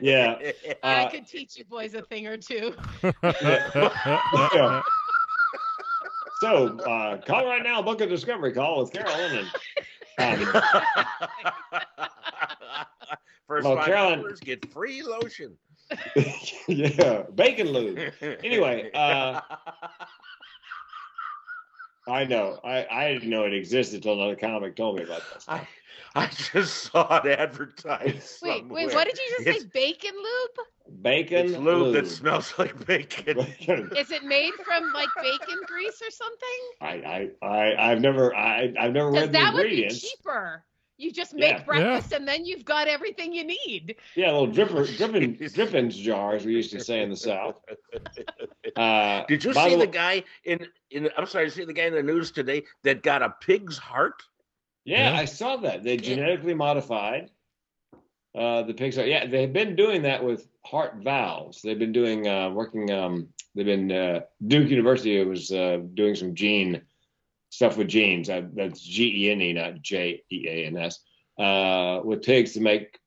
Yeah. 0.00 0.38
I 0.82 1.04
Uh, 1.04 1.08
could 1.10 1.26
teach 1.26 1.56
you 1.56 1.64
boys 1.64 1.94
a 1.94 2.02
thing 2.02 2.26
or 2.26 2.36
two. 2.36 2.74
Yeah. 3.22 4.82
So 6.40 6.76
uh, 6.80 7.18
call 7.18 7.44
right 7.46 7.62
now, 7.62 7.80
book 7.82 8.00
a 8.00 8.06
discovery 8.08 8.52
call 8.52 8.80
with 8.80 8.92
Carolyn. 8.92 9.46
And, 10.18 10.42
um, 10.42 10.62
First 13.46 13.64
Well, 13.64 13.76
five 13.76 13.86
Carolyn- 13.86 14.18
callers 14.22 14.40
get 14.40 14.68
free 14.72 15.02
lotion. 15.04 15.56
yeah, 16.66 17.22
bacon 17.36 17.68
lube. 17.68 18.12
Anyway, 18.42 18.90
uh, 18.92 19.40
I 22.08 22.24
know. 22.24 22.58
I, 22.64 22.86
I 22.90 23.12
didn't 23.14 23.30
know 23.30 23.44
it 23.44 23.54
existed 23.54 23.96
until 23.96 24.14
another 24.14 24.36
comic 24.36 24.76
told 24.76 24.96
me 24.96 25.04
about 25.04 25.22
this. 25.32 25.44
I 25.48 25.66
I 26.14 26.26
just 26.26 26.74
saw 26.92 27.18
it 27.24 27.38
advertised. 27.38 28.38
Wait, 28.42 28.58
somewhere. 28.60 28.86
wait, 28.86 28.94
what 28.94 29.04
did 29.06 29.16
you 29.18 29.30
just 29.38 29.46
It's- 29.46 29.62
say? 29.62 29.68
Bacon 29.72 30.14
lube? 30.14 30.66
Bacon 31.02 31.46
It's 31.46 31.56
lube 31.56 31.94
that 31.94 32.06
smells 32.08 32.52
like 32.58 32.84
bacon. 32.86 33.38
Bacon. 33.38 33.90
Is 33.96 34.10
it 34.10 34.24
made 34.24 34.52
from 34.64 34.92
like 34.92 35.08
bacon 35.22 35.58
grease 35.66 36.02
or 36.02 36.10
something? 36.10 36.48
I, 36.82 37.30
I, 37.42 37.46
I, 37.46 37.90
I've 37.92 38.00
never, 38.00 38.34
I, 38.34 38.74
I've 38.78 38.92
never 38.92 39.10
Because 39.10 39.28
read 39.28 39.34
the 39.34 39.38
that 39.38 39.54
would 39.54 39.62
be 39.62 39.68
ingredients. 39.84 40.00
cheaper. 40.00 40.64
You 41.02 41.10
just 41.10 41.34
make 41.34 41.58
Yeah. 41.58 41.64
breakfast 41.64 42.12
and 42.12 42.26
then 42.28 42.44
you've 42.44 42.64
got 42.64 42.86
everything 42.86 43.32
you 43.32 43.42
need. 43.44 43.96
Yeah, 44.14 44.30
little 44.30 44.46
dripper, 44.56 44.96
dripping, 44.96 45.34
drippings 45.54 45.96
jars 45.96 46.44
we 46.46 46.52
used 46.52 46.70
to 46.72 46.80
say 46.80 47.02
in 47.02 47.10
the 47.10 47.16
South. 47.16 47.60
Uh, 48.76 49.24
Did 49.26 49.44
you 49.44 49.52
see 49.52 49.70
the 49.72 49.78
way- 49.80 49.86
guy 49.86 50.24
in 50.44 50.66
in? 50.90 51.10
I'm 51.18 51.26
sorry, 51.26 51.44
you 51.44 51.50
see 51.50 51.64
the 51.66 51.74
guy 51.74 51.82
in 51.84 51.92
the 51.94 52.02
news 52.02 52.30
today 52.30 52.62
that 52.84 53.02
got 53.02 53.20
a 53.20 53.34
pig's 53.42 53.76
heart. 53.76 54.22
Yeah, 54.84 55.10
Yeah. 55.12 55.18
I 55.20 55.26
saw 55.26 55.56
that. 55.58 55.82
They 55.82 55.98
genetically 55.98 56.54
modified 56.54 57.30
uh, 58.34 58.62
the 58.62 58.72
pigs. 58.72 58.96
Heart. 58.96 59.08
Yeah, 59.08 59.26
they've 59.26 59.52
been 59.52 59.76
doing 59.76 60.00
that 60.02 60.24
with 60.24 60.48
heart 60.64 60.94
valves. 61.02 61.60
They've 61.60 61.78
been 61.78 61.92
doing 61.92 62.26
uh, 62.26 62.48
working. 62.50 62.90
Um, 62.90 63.28
they've 63.54 63.66
been 63.66 63.92
uh, 63.92 64.20
Duke 64.46 64.70
University 64.70 65.22
was 65.22 65.50
uh, 65.52 65.80
doing 65.92 66.14
some 66.14 66.34
gene 66.34 66.80
stuff 67.52 67.76
with 67.76 67.86
genes. 67.86 68.30
Uh, 68.30 68.42
that's 68.54 68.80
G 68.80 69.26
E 69.26 69.30
N 69.30 69.42
E, 69.42 69.52
not 69.52 69.82
J 69.82 70.22
E 70.32 70.46
A 70.48 70.66
N 70.66 70.76
S. 70.78 71.00
Uh, 71.38 72.00
with 72.02 72.22
pigs 72.22 72.52
to 72.54 72.60
make 72.60 72.98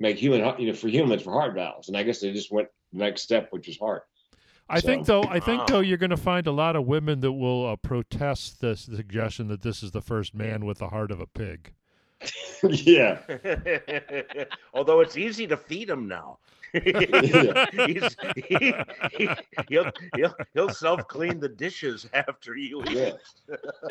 make 0.00 0.16
human, 0.18 0.40
you 0.58 0.66
know, 0.66 0.74
for 0.74 0.88
humans 0.88 1.22
for 1.22 1.32
heart 1.32 1.54
valves. 1.54 1.88
And 1.88 1.96
I 1.96 2.02
guess 2.02 2.20
they 2.20 2.32
just 2.32 2.50
went 2.50 2.68
the 2.92 2.98
next 2.98 3.22
step, 3.22 3.48
which 3.50 3.68
is 3.68 3.78
heart. 3.78 4.02
I 4.68 4.80
think 4.80 5.06
though, 5.06 5.22
I 5.22 5.38
think 5.38 5.60
Wow. 5.60 5.66
though, 5.68 5.80
you're 5.80 5.98
going 5.98 6.10
to 6.10 6.16
find 6.16 6.46
a 6.46 6.52
lot 6.52 6.76
of 6.76 6.86
women 6.86 7.20
that 7.20 7.32
will 7.32 7.66
uh, 7.66 7.76
protest 7.76 8.60
the 8.60 8.76
suggestion 8.76 9.48
that 9.48 9.62
this 9.62 9.82
is 9.82 9.92
the 9.92 10.00
first 10.00 10.34
man 10.34 10.64
with 10.64 10.78
the 10.78 10.88
heart 10.88 11.10
of 11.10 11.20
a 11.20 11.26
pig. 11.26 11.72
yeah. 12.62 13.18
Although 14.74 15.00
it's 15.00 15.16
easy 15.16 15.46
to 15.46 15.56
feed 15.56 15.90
him 15.90 16.08
now. 16.08 16.38
Yeah. 16.74 17.66
He's, 17.86 18.16
he, 18.48 18.74
he, 19.10 19.28
he'll 19.68 19.90
he'll 20.16 20.34
he'll 20.54 20.70
self 20.70 21.06
clean 21.06 21.38
the 21.38 21.48
dishes 21.48 22.08
after 22.14 22.56
you 22.56 22.82
eat. 22.84 22.90
Yeah. 22.92 23.12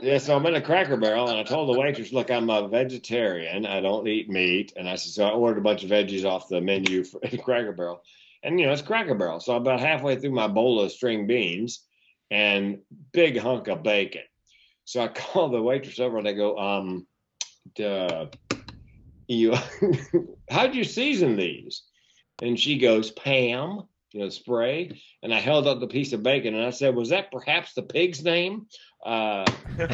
yeah, 0.01 0.17
so 0.17 0.35
I'm 0.35 0.45
in 0.47 0.55
a 0.55 0.61
Cracker 0.61 0.97
Barrel, 0.97 1.29
and 1.29 1.37
I 1.37 1.43
told 1.43 1.69
the 1.69 1.79
waitress, 1.79 2.11
"Look, 2.11 2.31
I'm 2.31 2.49
a 2.49 2.67
vegetarian. 2.67 3.67
I 3.67 3.81
don't 3.81 4.07
eat 4.07 4.29
meat." 4.29 4.73
And 4.75 4.89
I 4.89 4.95
said, 4.95 5.11
so 5.11 5.25
I 5.25 5.31
ordered 5.31 5.59
a 5.59 5.63
bunch 5.63 5.83
of 5.83 5.91
veggies 5.91 6.25
off 6.25 6.49
the 6.49 6.59
menu 6.59 7.03
for 7.03 7.19
Cracker 7.19 7.71
Barrel, 7.71 8.01
and 8.41 8.59
you 8.59 8.65
know 8.65 8.73
it's 8.73 8.81
Cracker 8.81 9.15
Barrel. 9.15 9.39
So 9.39 9.55
about 9.55 9.79
halfway 9.79 10.15
through 10.15 10.31
my 10.31 10.47
bowl 10.47 10.81
of 10.81 10.91
string 10.91 11.27
beans, 11.27 11.81
and 12.31 12.79
big 13.11 13.37
hunk 13.37 13.67
of 13.67 13.83
bacon. 13.83 14.23
So 14.85 15.01
I 15.01 15.07
call 15.09 15.49
the 15.49 15.61
waitress 15.61 15.99
over, 15.99 16.17
and 16.17 16.27
I 16.27 16.33
go, 16.33 16.57
"Um, 16.57 17.05
duh, 17.75 18.27
you, 19.27 19.55
how'd 20.49 20.75
you 20.75 20.83
season 20.83 21.35
these?" 21.35 21.83
And 22.41 22.59
she 22.59 22.77
goes, 22.77 23.11
"Pam." 23.11 23.83
You 24.13 24.19
know, 24.19 24.29
spray, 24.29 25.01
and 25.23 25.33
I 25.33 25.39
held 25.39 25.67
up 25.67 25.79
the 25.79 25.87
piece 25.87 26.11
of 26.11 26.21
bacon, 26.21 26.53
and 26.53 26.65
I 26.65 26.71
said, 26.71 26.95
"Was 26.95 27.09
that 27.09 27.31
perhaps 27.31 27.73
the 27.73 27.83
pig's 27.83 28.21
name?" 28.23 28.67
Uh, 29.05 29.45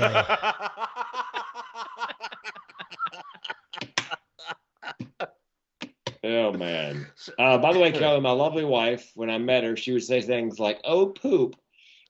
oh 6.23 6.53
man. 6.53 7.05
Uh, 7.37 7.59
by 7.59 7.73
the 7.73 7.79
way, 7.79 7.91
Kelly, 7.91 8.21
my 8.21 8.31
lovely 8.31 8.65
wife, 8.65 9.11
when 9.13 9.29
I 9.29 9.37
met 9.37 9.63
her, 9.63 9.77
she 9.77 9.91
would 9.93 10.03
say 10.03 10.21
things 10.21 10.59
like, 10.59 10.79
"Oh, 10.83 11.07
poop." 11.07 11.55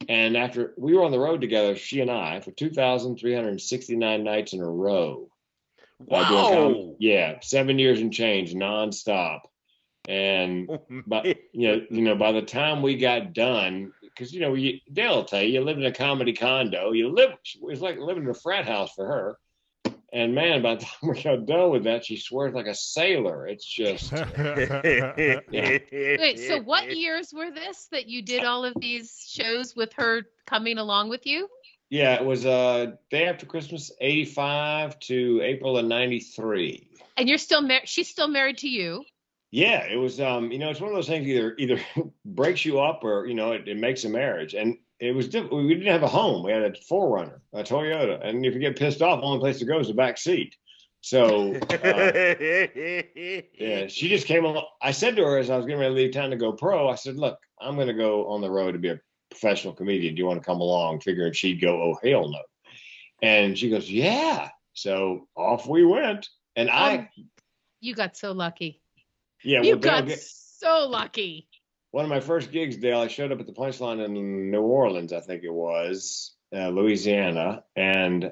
And 0.08 0.38
after 0.38 0.74
we 0.78 0.96
were 0.96 1.04
on 1.04 1.12
the 1.12 1.20
road 1.20 1.42
together, 1.42 1.76
she 1.76 2.00
and 2.02 2.12
I, 2.12 2.40
for 2.40 2.52
2,369 2.52 4.24
nights 4.24 4.54
in 4.54 4.62
a 4.62 4.70
row. 4.70 5.30
Uh, 6.12 6.30
doing 6.30 6.46
com- 6.46 6.74
Wow. 6.74 6.96
yeah, 7.00 7.40
seven 7.42 7.80
years 7.80 8.00
and 8.00 8.14
change, 8.14 8.54
nonstop. 8.54 9.42
And 10.08 10.70
but 11.08 11.26
you 11.26 11.68
know, 11.68 11.86
you 11.90 12.02
know, 12.02 12.16
by 12.16 12.32
the 12.32 12.42
time 12.42 12.82
we 12.82 12.98
got 12.98 13.34
done, 13.34 13.92
because 14.02 14.34
you 14.34 14.40
know, 14.42 14.54
you, 14.54 14.80
Dale 14.92 15.18
will 15.18 15.26
tell 15.26 15.42
you, 15.42 15.50
you 15.50 15.62
live 15.62 15.78
in 15.78 15.86
a 15.86 15.92
comedy 15.92 16.34
condo. 16.34 16.92
You 16.92 17.10
live, 17.10 17.32
it's 17.44 17.82
like 17.82 17.98
living 17.98 18.24
in 18.24 18.30
a 18.30 18.34
frat 18.34 18.68
house 18.68 18.94
for 18.94 19.06
her. 19.06 19.38
And 20.14 20.34
man, 20.34 20.62
by 20.62 20.76
the 20.76 20.86
time 20.86 21.10
we 21.10 21.22
got 21.22 21.46
done 21.46 21.70
with 21.72 21.84
that, 21.84 22.06
she 22.06 22.16
swears 22.16 22.54
like 22.54 22.68
a 22.68 22.74
sailor. 22.74 23.46
It's 23.46 23.66
just, 23.66 24.12
Wait, 25.52 26.40
so 26.40 26.62
what 26.62 26.96
years 26.96 27.34
were 27.34 27.52
this 27.52 27.90
that 27.92 28.08
you 28.08 28.22
did 28.22 28.46
all 28.46 28.64
of 28.64 28.74
these 28.80 29.26
shows 29.28 29.76
with 29.76 29.92
her 29.94 30.22
coming 30.46 30.78
along 30.78 31.10
with 31.10 31.26
you? 31.26 31.50
Yeah, 31.90 32.16
it 32.16 32.26
was 32.26 32.46
uh 32.46 32.94
day 33.10 33.28
after 33.28 33.46
Christmas, 33.46 33.92
'85 34.02 35.00
to 35.00 35.42
April 35.44 35.78
of 35.78 35.86
'93. 35.86 36.90
And 37.16 37.28
you're 37.30 37.38
still 37.38 37.62
married. 37.62 37.88
She's 37.88 38.10
still 38.10 38.28
married 38.28 38.60
to 38.60 38.68
you. 38.68 39.04
Yeah, 39.52 39.86
it 39.86 39.96
was. 39.96 40.20
Um, 40.20 40.52
you 40.52 40.60
know, 40.60 40.70
it's 40.70 40.82
one 40.82 40.90
of 40.90 40.96
those 40.96 41.08
things 41.08 41.28
either 41.28 41.56
either 41.58 41.80
breaks 42.26 42.66
you 42.66 42.80
up 42.80 43.04
or 43.04 43.26
you 43.26 43.34
know 43.34 43.54
it, 43.54 43.68
it 43.68 43.78
makes 43.78 44.04
a 44.04 44.10
marriage. 44.10 44.54
And 44.54 44.78
it 45.00 45.16
was 45.16 45.30
diff- 45.30 45.52
we 45.52 45.68
didn't 45.70 45.92
have 45.92 46.04
a 46.04 46.08
home. 46.08 46.44
We 46.44 46.52
had 46.52 46.64
a 46.64 46.72
4Runner, 46.72 47.40
a 47.54 47.64
Toyota, 47.64 48.26
and 48.26 48.46
if 48.46 48.54
you 48.54 48.60
get 48.60 48.78
pissed 48.78 49.02
off, 49.02 49.22
the 49.22 49.26
only 49.26 49.40
place 49.40 49.60
to 49.60 49.66
go 49.66 49.80
is 49.80 49.88
the 49.88 49.94
back 49.94 50.18
seat. 50.18 50.56
So 51.02 51.54
uh, 51.56 52.12
yeah, 53.54 53.88
she 53.88 54.10
just 54.10 54.28
came 54.28 54.44
along. 54.44 54.66
I 54.82 54.92
said 54.92 55.16
to 55.16 55.24
her 55.24 55.38
as 55.38 55.50
I 55.50 55.56
was 55.56 55.66
getting 55.66 55.80
ready 55.80 55.94
to 55.94 56.02
leave 56.02 56.12
town 56.12 56.32
to 56.32 56.36
go 56.36 56.52
pro, 56.52 56.90
I 56.90 56.96
said, 56.96 57.16
"Look, 57.16 57.38
I'm 57.62 57.76
going 57.76 57.88
to 57.88 57.94
go 57.94 58.28
on 58.28 58.42
the 58.42 58.52
road 58.52 58.74
to 58.74 58.80
be 58.80 58.90
a 58.90 59.00
professional 59.40 59.74
comedian. 59.74 60.16
Do 60.16 60.20
you 60.20 60.26
want 60.26 60.42
to 60.42 60.46
come 60.46 60.62
along?" 60.62 61.02
Figuring 61.02 61.34
she'd 61.34 61.62
go, 61.62 61.82
"Oh 61.82 62.00
hell 62.08 62.30
no," 62.30 62.42
and 63.22 63.58
she 63.58 63.70
goes, 63.70 63.90
"Yeah." 63.90 64.50
So 64.74 65.28
off 65.36 65.68
we 65.68 65.84
went, 65.86 66.28
and 66.56 66.70
I, 66.70 66.98
Um, 66.98 67.08
You 67.80 67.94
got 67.96 68.16
so 68.18 68.32
lucky. 68.32 68.82
yeah, 69.44 69.62
you 69.62 69.72
well, 69.72 69.80
got 69.80 70.08
get- 70.08 70.20
so 70.20 70.88
lucky. 70.88 71.48
one 71.92 72.04
of 72.04 72.10
my 72.10 72.20
first 72.20 72.52
gigs, 72.52 72.78
Dale, 72.78 73.00
I 73.00 73.08
showed 73.08 73.32
up 73.32 73.40
at 73.40 73.46
the 73.48 73.54
Punchline 73.54 74.04
in 74.04 74.52
New 74.52 74.62
Orleans, 74.62 75.14
I 75.14 75.20
think 75.22 75.44
it 75.44 75.54
was, 75.54 76.36
uh, 76.54 76.70
Louisiana, 76.70 77.64
and 77.76 78.32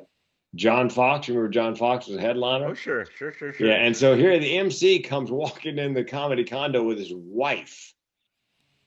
John 0.56 0.90
Fox. 0.90 1.28
Remember 1.30 1.50
John 1.50 1.76
Fox 1.76 2.06
was 2.08 2.18
a 2.18 2.22
headliner. 2.22 2.68
Oh 2.68 2.74
sure, 2.76 3.06
sure, 3.18 3.32
sure, 3.34 3.54
sure. 3.54 3.68
Yeah, 3.68 3.76
and 3.76 3.96
so 3.98 4.16
here 4.16 4.38
the 4.40 4.58
MC 4.58 5.00
comes 5.00 5.32
walking 5.32 5.78
in 5.80 5.94
the 5.94 6.04
comedy 6.04 6.44
condo 6.44 6.84
with 6.84 6.98
his 7.00 7.12
wife. 7.14 7.94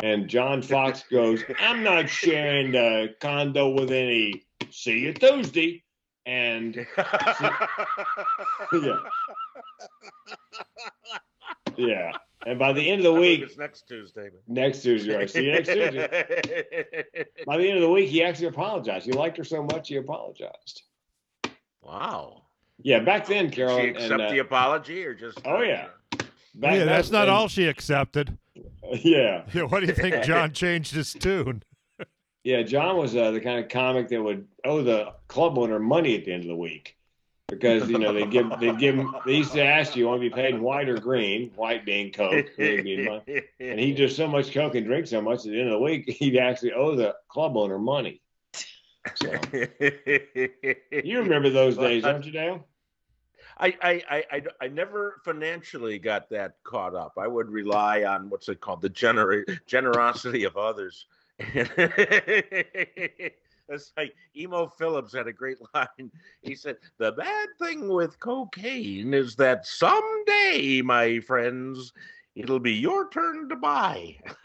And 0.01 0.29
John 0.29 0.63
Fox 0.63 1.05
goes, 1.11 1.43
I'm 1.59 1.83
not 1.83 2.09
sharing 2.09 2.73
the 2.73 3.15
condo 3.21 3.71
with 3.71 3.91
any. 3.91 4.45
See 4.71 5.01
you 5.01 5.13
Tuesday. 5.15 5.83
And 6.27 6.77
yeah, 8.73 8.97
yeah. 11.77 12.13
And 12.47 12.59
by 12.59 12.73
the 12.73 12.89
end 12.89 13.01
of 13.05 13.13
the 13.13 13.19
I 13.19 13.21
week, 13.21 13.41
it's 13.41 13.57
next 13.59 13.89
Tuesday. 13.89 14.31
next 14.47 14.83
Tuesday, 14.83 15.17
right? 15.17 15.29
See 15.31 15.45
you 15.47 15.53
next 15.53 15.69
Tuesday. 15.69 16.07
By 17.47 17.57
the 17.57 17.67
end 17.69 17.77
of 17.79 17.83
the 17.83 17.89
week, 17.91 18.09
he 18.11 18.23
actually 18.23 18.47
apologized. 18.47 19.07
He 19.07 19.13
liked 19.13 19.37
her 19.39 19.45
so 19.45 19.63
much, 19.63 19.89
he 19.89 19.97
apologized. 19.97 20.83
wow. 21.83 22.43
Yeah, 22.81 23.01
back 23.01 23.27
then, 23.27 23.47
Did 23.47 23.55
Carol. 23.55 23.79
she 23.81 23.89
and, 23.89 23.97
accept 23.97 24.21
uh, 24.21 24.31
the 24.31 24.39
apology 24.39 25.05
or 25.05 25.13
just? 25.15 25.41
Oh, 25.45 25.63
yeah. 25.63 25.89
back 26.55 26.77
yeah, 26.77 26.85
that's 26.85 27.09
then- 27.09 27.21
not 27.21 27.29
all 27.29 27.49
she 27.49 27.67
accepted. 27.67 28.39
Yeah. 28.93 29.45
Yeah, 29.53 29.63
what 29.63 29.81
do 29.81 29.87
you 29.87 29.93
think 29.93 30.25
John 30.25 30.53
changed 30.53 30.95
his 30.95 31.13
tune? 31.13 31.63
Yeah, 32.45 32.63
John 32.63 32.97
was 32.97 33.15
uh, 33.15 33.31
the 33.31 33.41
kind 33.41 33.63
of 33.63 33.69
comic 33.69 34.09
that 34.09 34.23
would 34.23 34.47
owe 34.65 34.83
the 34.83 35.13
club 35.27 35.59
owner 35.59 35.79
money 35.79 36.17
at 36.17 36.25
the 36.25 36.33
end 36.33 36.45
of 36.45 36.49
the 36.49 36.57
week 36.57 36.97
because 37.49 37.89
you 37.89 37.99
know 37.99 38.13
they 38.13 38.27
give 38.27 38.51
they 38.61 38.75
give 38.77 38.95
him 38.95 39.15
they 39.27 39.37
used 39.37 39.53
to 39.53 39.65
ask 39.65 39.97
you 39.97 40.07
want 40.07 40.21
to 40.21 40.29
be 40.29 40.35
paid 40.35 40.55
in 40.55 40.63
white 40.63 40.89
or 40.89 40.99
green, 40.99 41.51
white 41.57 41.85
being 41.85 42.13
coke, 42.13 42.47
being 42.57 43.23
and 43.61 43.81
he 43.81 43.93
did 43.93 44.13
so 44.13 44.29
much 44.29 44.53
coke 44.53 44.75
and 44.75 44.87
drink 44.87 45.07
so 45.07 45.21
much 45.21 45.41
at 45.41 45.53
the 45.53 45.59
end 45.59 45.69
of 45.69 45.73
the 45.73 45.79
week 45.79 46.09
he'd 46.09 46.37
actually 46.37 46.73
owe 46.73 46.95
the 46.95 47.15
club 47.29 47.57
owner 47.57 47.79
money. 47.79 48.21
So 49.15 49.33
you 50.91 51.19
remember 51.19 51.49
those 51.51 51.77
days, 51.77 52.03
don't 52.03 52.25
you, 52.25 52.33
Dale? 52.33 52.67
I, 53.61 53.75
I, 53.83 54.25
I, 54.31 54.43
I, 54.61 54.69
never 54.69 55.21
financially 55.25 55.99
got 55.99 56.31
that 56.31 56.55
caught 56.63 56.95
up. 56.95 57.15
I 57.19 57.27
would 57.27 57.51
rely 57.51 58.05
on 58.05 58.31
what's 58.31 58.49
it 58.49 58.61
called, 58.61 58.83
the 58.83 58.91
gener- 58.91 59.59
generosity 59.67 60.45
of 60.45 60.57
others. 60.57 61.07
it's 63.69 63.93
like 63.97 64.15
Emo 64.37 64.69
Philips 64.69 65.13
had 65.15 65.27
a 65.27 65.33
great 65.33 65.59
line. 65.75 66.11
He 66.43 66.55
said, 66.55 66.77
"The 66.99 67.13
bad 67.13 67.49
thing 67.61 67.89
with 67.89 68.19
cocaine 68.21 69.15
is 69.15 69.37
that 69.37 69.67
someday, 69.67 70.83
my 70.83 71.21
friends, 71.21 71.93
it'll 72.35 72.61
be 72.61 72.75
your 72.75 73.09
turn 73.11 73.49
to 73.49 73.57
buy." 73.57 74.17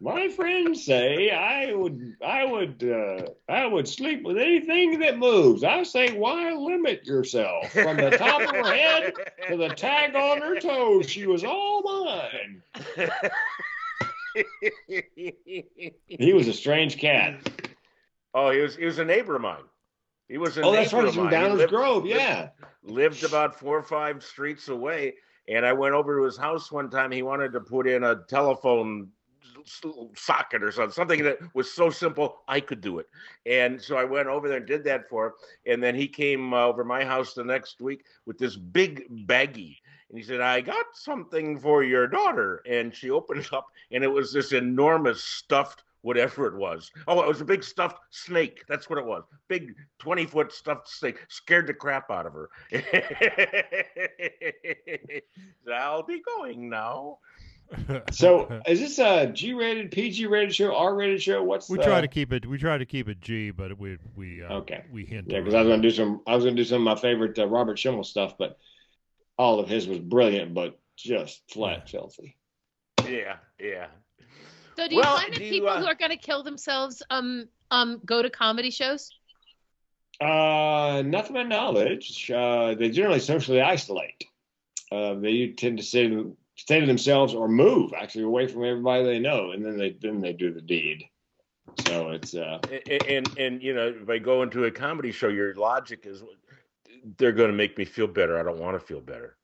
My 0.00 0.28
friends 0.28 0.84
say 0.84 1.30
I 1.30 1.72
would 1.74 2.14
I 2.24 2.44
would 2.44 2.84
uh, 2.84 3.30
I 3.52 3.66
would 3.66 3.88
sleep 3.88 4.22
with 4.22 4.38
anything 4.38 5.00
that 5.00 5.18
moves. 5.18 5.64
I 5.64 5.82
say 5.82 6.16
why 6.16 6.52
limit 6.52 7.04
yourself 7.04 7.72
from 7.72 7.96
the 7.96 8.10
top 8.10 8.40
of 8.42 8.50
her 8.50 8.72
head 8.72 9.12
to 9.48 9.56
the 9.56 9.70
tag 9.70 10.14
on 10.14 10.40
her 10.40 10.60
toes. 10.60 11.10
She 11.10 11.26
was 11.26 11.42
all 11.42 11.82
mine. 11.82 12.62
He 16.06 16.32
was 16.32 16.48
a 16.48 16.52
strange 16.52 16.96
cat. 16.98 17.40
oh, 18.34 18.50
he 18.50 18.60
was 18.60 18.76
he 18.76 18.84
was 18.84 18.98
a 18.98 19.04
neighbor 19.04 19.36
of 19.36 19.42
mine. 19.42 19.62
He 20.28 20.38
was 20.38 20.56
a 20.58 20.62
Oh, 20.62 20.72
that's 20.72 20.92
right. 20.92 21.06
of 21.06 21.14
from 21.14 21.28
Downers 21.28 21.56
lived- 21.56 21.70
Grove. 21.72 22.06
Yeah. 22.06 22.50
lived 22.84 23.24
about 23.24 23.58
four 23.58 23.78
or 23.78 23.82
five 23.82 24.22
streets 24.22 24.68
away. 24.68 25.14
And 25.48 25.64
I 25.64 25.72
went 25.72 25.94
over 25.94 26.18
to 26.18 26.24
his 26.24 26.36
house 26.36 26.70
one 26.70 26.90
time. 26.90 27.10
He 27.10 27.22
wanted 27.22 27.52
to 27.54 27.60
put 27.60 27.88
in 27.88 28.04
a 28.04 28.16
telephone 28.28 29.08
socket 30.14 30.62
or 30.62 30.72
something, 30.72 30.92
something 30.92 31.22
that 31.24 31.38
was 31.54 31.72
so 31.72 31.90
simple 31.90 32.38
I 32.48 32.60
could 32.60 32.80
do 32.80 32.98
it. 32.98 33.06
And 33.46 33.80
so 33.80 33.96
I 33.96 34.04
went 34.04 34.28
over 34.28 34.48
there 34.48 34.58
and 34.58 34.66
did 34.66 34.84
that 34.84 35.08
for 35.08 35.26
him. 35.26 35.32
And 35.66 35.82
then 35.82 35.94
he 35.94 36.08
came 36.08 36.54
uh, 36.54 36.66
over 36.66 36.84
my 36.84 37.04
house 37.04 37.34
the 37.34 37.44
next 37.44 37.80
week 37.80 38.04
with 38.26 38.38
this 38.38 38.56
big 38.56 39.26
baggie. 39.26 39.76
And 40.08 40.18
he 40.18 40.22
said, 40.22 40.40
I 40.40 40.60
got 40.60 40.86
something 40.94 41.58
for 41.58 41.84
your 41.84 42.06
daughter. 42.06 42.62
And 42.66 42.94
she 42.94 43.10
opened 43.10 43.40
it 43.40 43.52
up, 43.52 43.66
and 43.90 44.02
it 44.02 44.08
was 44.08 44.32
this 44.32 44.52
enormous 44.52 45.22
stuffed 45.22 45.82
whatever 46.02 46.46
it 46.46 46.54
was. 46.54 46.90
Oh, 47.06 47.20
it 47.20 47.28
was 47.28 47.40
a 47.40 47.44
big 47.44 47.64
stuffed 47.64 48.00
snake. 48.10 48.64
That's 48.68 48.88
what 48.88 48.98
it 48.98 49.04
was. 49.04 49.24
Big 49.48 49.74
20 49.98 50.26
foot 50.26 50.52
stuffed 50.52 50.88
snake. 50.88 51.18
Scared 51.28 51.66
the 51.66 51.74
crap 51.74 52.10
out 52.10 52.26
of 52.26 52.34
her. 52.34 52.50
I'll 55.72 56.02
be 56.02 56.22
going 56.38 56.68
now. 56.68 57.18
So, 58.12 58.60
is 58.66 58.80
this 58.80 58.98
a 58.98 59.26
G-rated, 59.26 59.90
PG-rated 59.90 60.54
show, 60.54 60.74
R-rated 60.74 61.22
show? 61.22 61.42
What's 61.42 61.68
we 61.68 61.78
the... 61.78 61.84
try 61.84 62.00
to 62.00 62.08
keep 62.08 62.32
it. 62.32 62.46
We 62.46 62.58
try 62.58 62.78
to 62.78 62.86
keep 62.86 63.08
it 63.08 63.20
G, 63.20 63.50
but 63.50 63.78
we 63.78 63.98
we 64.16 64.42
uh, 64.42 64.54
Okay. 64.54 64.84
we 64.92 65.04
hint. 65.04 65.26
Yeah, 65.28 65.40
because 65.40 65.54
I 65.54 65.60
was 65.60 65.68
gonna 65.68 65.82
do 65.82 65.90
some. 65.90 66.22
I 66.26 66.34
was 66.34 66.44
gonna 66.44 66.56
do 66.56 66.64
some 66.64 66.86
of 66.86 66.96
my 66.96 67.00
favorite 67.00 67.38
uh, 67.38 67.46
Robert 67.46 67.78
Schimmel 67.78 68.04
stuff, 68.04 68.38
but 68.38 68.58
all 69.38 69.60
of 69.60 69.68
his 69.68 69.86
was 69.86 69.98
brilliant, 69.98 70.54
but 70.54 70.78
just 70.96 71.42
flat 71.52 71.88
filthy. 71.88 72.36
Yeah, 73.08 73.36
yeah. 73.60 73.86
So 74.76 74.88
do 74.88 74.94
you 74.94 75.00
Well, 75.00 75.16
find 75.18 75.34
that 75.34 75.42
you, 75.42 75.50
people 75.50 75.68
uh, 75.68 75.80
who 75.80 75.86
are 75.86 75.94
going 75.94 76.10
to 76.10 76.16
kill 76.16 76.42
themselves 76.42 77.02
um 77.10 77.48
um 77.70 78.00
go 78.04 78.22
to 78.22 78.30
comedy 78.30 78.70
shows? 78.70 79.12
Uh, 80.20 81.02
not 81.06 81.26
to 81.26 81.32
my 81.32 81.42
knowledge. 81.44 82.30
Uh, 82.30 82.74
they 82.74 82.90
generally 82.90 83.20
socially 83.20 83.60
isolate. 83.60 84.24
Uh, 84.90 85.14
they 85.14 85.48
tend 85.48 85.78
to 85.78 85.84
stay 85.84 86.08
to, 86.08 86.36
stay 86.58 86.80
to 86.80 86.86
themselves 86.86 87.32
or 87.34 87.48
move 87.48 87.92
actually 87.96 88.24
away 88.24 88.46
from 88.46 88.64
everybody 88.64 89.04
they 89.04 89.18
know, 89.18 89.52
and 89.52 89.64
then 89.64 89.78
they 89.78 89.96
then 90.02 90.20
they 90.20 90.34
do 90.34 90.52
the 90.52 90.60
deed. 90.60 91.04
So 91.86 92.10
it's 92.10 92.34
uh, 92.34 92.58
And, 92.90 93.02
and 93.08 93.38
and 93.38 93.62
you 93.62 93.72
know, 93.74 93.88
if 94.02 94.08
I 94.10 94.18
go 94.18 94.42
into 94.42 94.64
a 94.64 94.70
comedy 94.70 95.12
show, 95.12 95.28
your 95.28 95.54
logic 95.54 96.00
is 96.04 96.22
they're 97.16 97.32
going 97.32 97.50
to 97.50 97.56
make 97.56 97.78
me 97.78 97.84
feel 97.84 98.06
better. 98.08 98.38
I 98.38 98.42
don't 98.42 98.58
want 98.58 98.78
to 98.78 98.84
feel 98.84 99.00
better. 99.00 99.36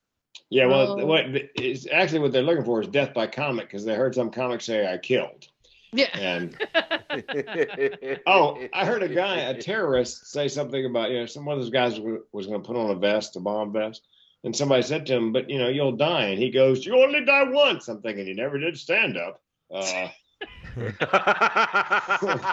yeah. 0.50 0.66
Well, 0.66 1.00
Oh. 1.00 1.06
what 1.06 1.24
it's 1.54 1.86
actually 1.90 2.18
what 2.20 2.32
they're 2.32 2.42
looking 2.42 2.64
for 2.64 2.80
is 2.82 2.88
death 2.88 3.14
by 3.14 3.26
comic 3.28 3.66
because 3.68 3.84
they 3.84 3.94
heard 3.94 4.14
some 4.14 4.30
comic 4.30 4.60
say 4.60 4.90
I 4.92 4.98
killed, 4.98 5.46
Yeah. 5.92 6.08
and 6.18 6.56
Oh, 8.26 8.58
I 8.72 8.84
heard 8.84 9.02
a 9.02 9.08
guy, 9.08 9.36
a 9.36 9.54
terrorist, 9.60 10.26
say 10.32 10.48
something 10.48 10.84
about 10.86 11.10
you 11.10 11.20
know 11.20 11.26
some 11.26 11.44
one 11.44 11.56
of 11.56 11.62
those 11.62 11.70
guys 11.70 12.00
was, 12.00 12.20
was 12.32 12.46
going 12.46 12.60
to 12.62 12.66
put 12.66 12.76
on 12.76 12.90
a 12.90 12.94
vest, 12.96 13.36
a 13.36 13.40
bomb 13.40 13.72
vest, 13.72 14.06
and 14.44 14.54
somebody 14.54 14.82
said 14.82 15.06
to 15.06 15.14
him, 15.14 15.32
"But 15.32 15.50
you 15.50 15.58
know 15.58 15.68
you'll 15.68 15.96
die," 15.96 16.26
and 16.26 16.38
he 16.38 16.50
goes, 16.50 16.86
"You 16.86 17.02
only 17.02 17.24
die 17.24 17.44
once." 17.44 17.88
I'm 17.88 18.00
thinking 18.02 18.26
he 18.26 18.34
never 18.34 18.58
did 18.58 18.78
stand 18.78 19.16
up. 19.16 19.40
Uh, 19.70 20.08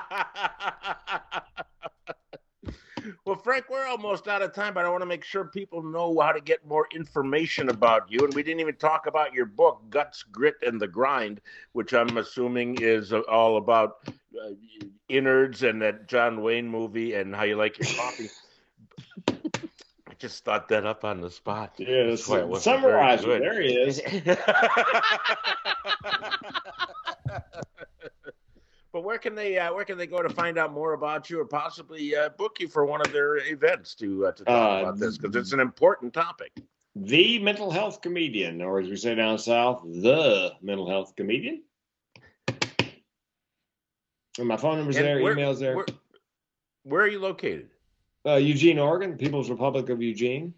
well, 3.25 3.35
Frank, 3.35 3.65
we're 3.69 3.85
almost 3.85 4.27
out 4.27 4.41
of 4.41 4.53
time, 4.53 4.73
but 4.73 4.85
I 4.85 4.89
want 4.89 5.01
to 5.01 5.07
make 5.07 5.23
sure 5.23 5.45
people 5.45 5.83
know 5.83 6.19
how 6.19 6.31
to 6.31 6.41
get 6.41 6.65
more 6.65 6.87
information 6.93 7.69
about 7.69 8.09
you. 8.09 8.19
And 8.19 8.33
we 8.33 8.43
didn't 8.43 8.61
even 8.61 8.75
talk 8.75 9.07
about 9.07 9.33
your 9.33 9.45
book, 9.45 9.81
Guts, 9.89 10.23
Grit, 10.23 10.55
and 10.65 10.79
the 10.79 10.87
Grind, 10.87 11.41
which 11.73 11.93
I'm 11.93 12.17
assuming 12.17 12.77
is 12.81 13.11
all 13.11 13.57
about 13.57 13.97
uh, 14.07 14.53
innards 15.09 15.63
and 15.63 15.81
that 15.81 16.07
John 16.07 16.41
Wayne 16.41 16.67
movie 16.67 17.15
and 17.15 17.35
how 17.35 17.43
you 17.43 17.57
like 17.57 17.77
your 17.77 17.93
coffee. 17.97 18.29
Just 20.21 20.45
thought 20.45 20.67
that 20.69 20.85
up 20.85 21.03
on 21.03 21.19
the 21.19 21.31
spot. 21.31 21.73
yeah, 21.79 22.03
That's 22.05 22.27
why 22.27 22.41
it 22.41 22.55
summarize 22.57 23.23
it. 23.23 23.39
There 23.41 23.59
he 23.59 23.73
is. 23.73 23.99
but 28.93 29.03
where 29.03 29.17
can 29.17 29.33
they 29.33 29.57
uh, 29.57 29.73
where 29.73 29.83
can 29.83 29.97
they 29.97 30.05
go 30.05 30.21
to 30.21 30.29
find 30.29 30.59
out 30.59 30.71
more 30.71 30.93
about 30.93 31.27
you 31.31 31.39
or 31.39 31.45
possibly 31.45 32.15
uh, 32.15 32.29
book 32.29 32.57
you 32.59 32.67
for 32.67 32.85
one 32.85 33.01
of 33.01 33.11
their 33.11 33.37
events 33.37 33.95
to 33.95 34.27
uh, 34.27 34.31
to 34.33 34.43
talk 34.45 34.53
Uh, 34.53 34.81
about 34.83 34.99
this 34.99 35.17
because 35.17 35.35
it's 35.35 35.53
an 35.53 35.59
important 35.59 36.13
topic. 36.13 36.51
The 36.95 37.39
mental 37.39 37.71
health 37.71 38.01
comedian, 38.01 38.61
or 38.61 38.79
as 38.79 38.87
we 38.87 38.97
say 38.97 39.15
down 39.15 39.39
south, 39.39 39.81
the 39.83 40.51
mental 40.61 40.87
health 40.87 41.15
comedian. 41.15 41.63
And 44.37 44.47
my 44.47 44.55
phone 44.55 44.77
number's 44.77 44.97
And 44.97 45.05
there, 45.07 45.19
where- 45.23 45.35
emails 45.35 45.57
there. 45.57 45.75
Where, 45.75 45.85
where 46.83 47.01
are 47.01 47.07
you 47.07 47.19
located? 47.19 47.70
Uh, 48.25 48.35
Eugene, 48.35 48.77
Oregon, 48.79 49.17
People's 49.17 49.49
Republic 49.49 49.89
of 49.89 50.01
Eugene. 50.01 50.53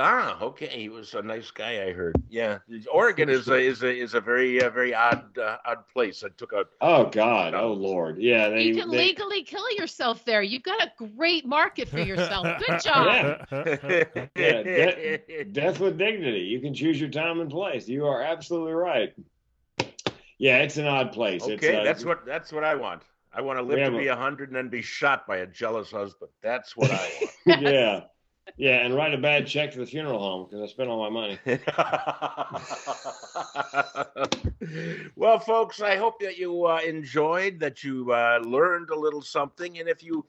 Ah, 0.00 0.40
okay. 0.40 0.68
He 0.68 0.88
was 0.88 1.14
a 1.14 1.22
nice 1.22 1.50
guy. 1.50 1.82
I 1.84 1.92
heard. 1.92 2.14
Yeah, 2.30 2.58
Oregon 2.92 3.28
is 3.28 3.48
a 3.48 3.56
is 3.56 3.82
a 3.82 3.92
is 3.94 4.14
a 4.14 4.20
very 4.20 4.62
uh, 4.62 4.70
very 4.70 4.94
odd 4.94 5.36
uh, 5.36 5.56
odd 5.66 5.88
place. 5.92 6.22
I 6.22 6.28
took 6.36 6.52
a 6.52 6.66
Oh 6.80 7.06
God, 7.06 7.54
oh 7.54 7.72
Lord, 7.72 8.18
yeah. 8.18 8.48
They, 8.48 8.62
You 8.62 8.76
can 8.76 8.90
they- 8.90 8.98
legally 8.98 9.42
kill 9.42 9.68
yourself 9.72 10.24
there. 10.24 10.40
You've 10.40 10.62
got 10.62 10.80
a 10.80 10.92
great 11.16 11.44
market 11.46 11.88
for 11.88 11.98
yourself. 11.98 12.46
Good 12.64 12.80
job. 12.84 13.44
Yeah. 13.50 14.04
Yeah, 14.36 14.62
de- 14.62 15.44
death 15.50 15.80
with 15.80 15.98
dignity. 15.98 16.42
You 16.42 16.60
can 16.60 16.74
choose 16.74 17.00
your 17.00 17.10
time 17.10 17.40
and 17.40 17.50
place. 17.50 17.88
You 17.88 18.06
are 18.06 18.22
absolutely 18.22 18.74
right. 18.74 19.12
Yeah, 20.38 20.58
it's 20.58 20.76
an 20.76 20.86
odd 20.86 21.10
place. 21.12 21.42
it's, 21.44 21.64
okay, 21.64 21.80
uh, 21.80 21.82
that's 21.84 22.04
what 22.04 22.24
that's 22.24 22.52
what 22.52 22.62
I 22.62 22.76
want. 22.76 23.02
I 23.32 23.40
want 23.40 23.58
to 23.58 23.62
live 23.62 23.92
to 23.92 23.98
be 23.98 24.08
a 24.08 24.16
hundred 24.16 24.48
and 24.48 24.56
then 24.56 24.68
be 24.68 24.82
shot 24.82 25.26
by 25.26 25.38
a 25.38 25.46
jealous 25.46 25.90
husband. 25.90 26.30
That's 26.42 26.76
what 26.76 26.90
I 26.90 27.10
want. 27.46 27.46
yeah, 27.62 28.00
yeah, 28.56 28.84
and 28.84 28.94
write 28.94 29.14
a 29.14 29.18
bad 29.18 29.46
check 29.46 29.72
to 29.72 29.78
the 29.78 29.86
funeral 29.86 30.18
home 30.18 30.46
because 30.48 30.62
I 30.62 30.66
spent 30.72 30.88
all 30.88 30.98
my 30.98 31.10
money. 31.10 31.38
well, 35.16 35.38
folks, 35.38 35.82
I 35.82 35.96
hope 35.96 36.20
that 36.20 36.38
you 36.38 36.66
uh, 36.66 36.80
enjoyed, 36.86 37.60
that 37.60 37.84
you 37.84 38.12
uh, 38.12 38.40
learned 38.42 38.90
a 38.90 38.98
little 38.98 39.22
something, 39.22 39.78
and 39.78 39.88
if 39.88 40.02
you 40.02 40.26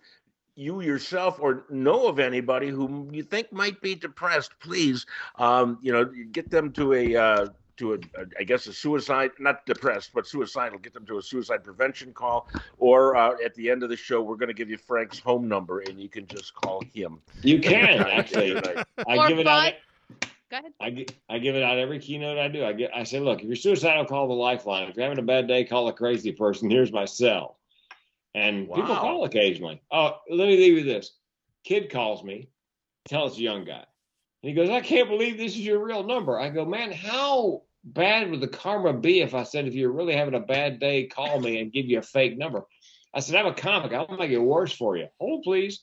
you 0.56 0.82
yourself 0.82 1.40
or 1.40 1.66
know 1.70 2.08
of 2.08 2.20
anybody 2.20 2.68
whom 2.68 3.10
you 3.14 3.24
think 3.24 3.54
might 3.54 3.80
be 3.82 3.96
depressed, 3.96 4.52
please, 4.60 5.06
um, 5.38 5.80
you 5.82 5.94
know, 5.94 6.06
get 6.32 6.50
them 6.50 6.72
to 6.74 6.94
a. 6.94 7.16
Uh, 7.16 7.48
to 7.80 7.94
a, 7.94 7.96
a, 7.96 8.26
I 8.40 8.44
guess 8.44 8.68
a 8.68 8.74
suicide, 8.74 9.32
not 9.40 9.66
depressed, 9.66 10.12
but 10.14 10.28
suicidal. 10.28 10.80
Get 10.80 10.94
them 10.94 11.06
to 11.08 11.18
a 11.18 11.22
suicide 11.22 11.64
prevention 11.64 12.14
call, 12.14 12.48
or 12.78 13.16
uh, 13.16 13.36
at 13.44 13.56
the 13.56 13.70
end 13.70 13.84
of 13.84 13.90
the 13.90 13.98
show, 13.98 14.22
we're 14.22 14.36
going 14.36 14.48
to 14.48 14.54
give 14.54 14.70
you 14.70 14.78
Frank's 14.78 15.20
home 15.20 15.48
number, 15.48 15.80
and 15.80 16.00
you 16.00 16.10
can 16.10 16.28
just 16.28 16.54
call 16.54 16.84
him. 16.94 17.20
You 17.42 17.60
can 17.60 18.00
actually. 18.08 18.56
I 19.08 19.28
give 19.28 19.40
it 19.40 19.48
out. 19.48 19.74
Go 20.52 20.58
ahead. 20.58 20.74
I, 20.80 20.90
gi- 20.90 21.08
I 21.30 21.38
give 21.38 21.56
it 21.56 21.62
out 21.62 21.78
every 21.78 22.00
keynote 22.00 22.40
I 22.40 22.48
do. 22.48 22.66
I 22.66 22.74
get 22.74 22.92
I 22.96 23.04
say, 23.04 23.20
look, 23.20 23.42
if 23.42 23.46
you're 23.46 23.56
suicidal, 23.56 24.06
call 24.06 24.28
the 24.28 24.34
lifeline. 24.34 24.90
If 24.90 24.96
you're 24.96 25.04
having 25.04 25.20
a 25.20 25.26
bad 25.26 25.48
day, 25.48 25.64
call 25.64 25.88
a 25.88 25.94
crazy 25.94 26.32
person. 26.32 26.70
Here's 26.70 26.92
my 26.92 27.06
cell. 27.06 27.60
And 28.36 28.68
people 28.68 28.96
call 28.96 29.26
occasionally. 29.26 29.82
Oh, 29.92 30.18
let 30.30 30.48
me 30.48 30.58
leave 30.58 30.78
you 30.78 30.84
this. 30.84 31.12
Kid 31.64 31.92
calls 31.92 32.24
me, 32.24 32.50
tell 33.08 33.28
it's 33.28 33.38
a 33.38 33.42
young 33.42 33.66
guy. 33.66 33.86
And 34.42 34.50
he 34.50 34.54
goes, 34.54 34.70
I 34.70 34.82
can't 34.82 35.10
believe 35.10 35.38
this 35.38 35.54
is 35.54 35.60
your 35.60 35.84
real 35.84 36.04
number. 36.04 36.40
I 36.40 36.50
go, 36.50 36.64
man, 36.66 36.92
how 36.92 37.64
bad 37.84 38.30
would 38.30 38.42
the 38.42 38.48
karma 38.48 38.94
be 38.94 39.22
if 39.22 39.34
I 39.34 39.44
said, 39.44 39.68
if 39.68 39.74
you're 39.74 39.92
really 39.92 40.16
having 40.16 40.36
a 40.36 40.40
bad 40.40 40.80
day, 40.80 41.06
call 41.08 41.40
me 41.40 41.60
and 41.60 41.72
give 41.72 41.86
you 41.86 42.00
a 42.00 42.04
fake 42.04 42.38
number? 42.38 42.64
I 43.14 43.20
said, 43.22 43.36
I'm 43.36 43.48
a 43.48 43.54
comic. 43.54 43.94
I'll 43.94 44.18
make 44.18 44.32
it 44.32 44.38
worse 44.38 44.72
for 44.74 44.98
you. 44.98 45.08
Hold, 45.20 45.44
please. 45.44 45.82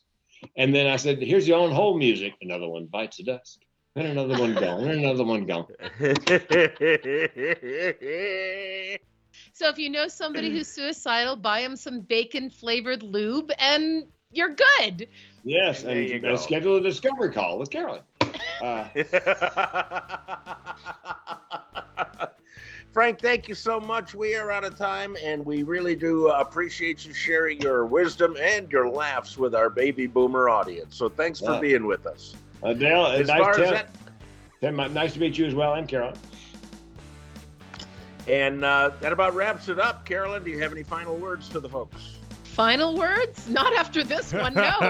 And 0.57 0.75
then 0.75 0.87
I 0.87 0.97
said, 0.97 1.21
here's 1.23 1.49
your 1.49 1.59
own 1.59 1.73
hold 1.73 1.99
music. 1.99 2.35
Another 2.41 2.69
one 2.69 2.87
bites 2.87 3.17
the 3.17 3.25
dust. 3.25 3.65
Then 3.95 4.07
another 4.07 4.39
one 4.39 4.55
gone. 4.55 4.85
Then 4.85 4.99
another 4.99 5.25
one 5.25 5.47
gone. 5.47 5.67
So 9.53 9.69
if 9.69 9.79
you 9.79 9.89
know 9.89 10.07
somebody 10.09 10.51
who's 10.51 10.69
suicidal, 10.69 11.37
buy 11.37 11.63
them 11.63 11.77
some 11.77 12.01
bacon 12.01 12.51
flavored 12.51 13.03
lube 13.03 13.51
and 13.59 14.05
you're 14.31 14.55
good. 14.55 15.09
Yes, 15.45 15.83
There 15.83 15.97
and, 15.97 16.09
you 16.09 16.15
and 16.17 16.23
go. 16.23 16.37
schedule 16.37 16.77
a 16.77 16.81
discovery 16.81 17.33
call 17.33 17.59
with 17.59 17.71
Carolyn. 17.71 18.03
Uh, 18.61 18.85
Frank, 22.93 23.21
thank 23.21 23.49
you 23.49 23.55
so 23.55 23.79
much. 23.79 24.15
We 24.15 24.35
are 24.37 24.51
out 24.51 24.65
of 24.65 24.79
time, 24.79 25.17
and 25.23 25.45
we 25.45 25.63
really 25.65 25.95
do 25.95 26.29
appreciate 26.29 27.05
you 27.05 27.13
sharing 27.13 27.61
your 27.61 27.85
wisdom 27.85 28.37
and 28.41 28.71
your 28.73 28.89
laughs 28.89 29.37
with 29.37 29.55
our 29.55 29.69
baby 29.69 30.07
boomer 30.07 30.49
audience. 30.49 30.97
So 30.97 31.11
thanks 31.11 31.41
for 31.41 31.53
Yeah. 31.55 31.61
being 31.61 31.87
with 31.87 32.07
us. 32.07 32.35
Adele, 32.63 33.07
As 33.09 33.29
nice, 33.29 33.39
far 33.39 33.61
as 33.61 33.71
that, 33.71 33.89
uh, 34.63 34.71
nice 34.89 35.13
to 35.13 35.21
meet 35.21 35.37
you 35.37 35.45
as 35.45 35.55
well, 35.55 35.75
and 35.75 35.87
Carolyn. 35.87 36.17
and 38.27 38.65
uh, 38.65 38.91
that 39.01 39.13
about 39.13 39.35
wraps 39.35 39.69
it 39.69 39.79
up. 39.79 40.07
Carolyn, 40.07 40.43
do 40.43 40.51
you 40.51 40.59
have 40.61 40.73
any 40.73 40.83
final 40.83 41.17
words 41.17 41.51
to 41.51 41.61
the 41.61 41.69
folks? 41.69 42.16
Final 42.57 42.97
words? 42.97 43.47
Not 43.51 43.75
after 43.75 44.03
this 44.03 44.33
one, 44.33 44.55
no. 44.55 44.73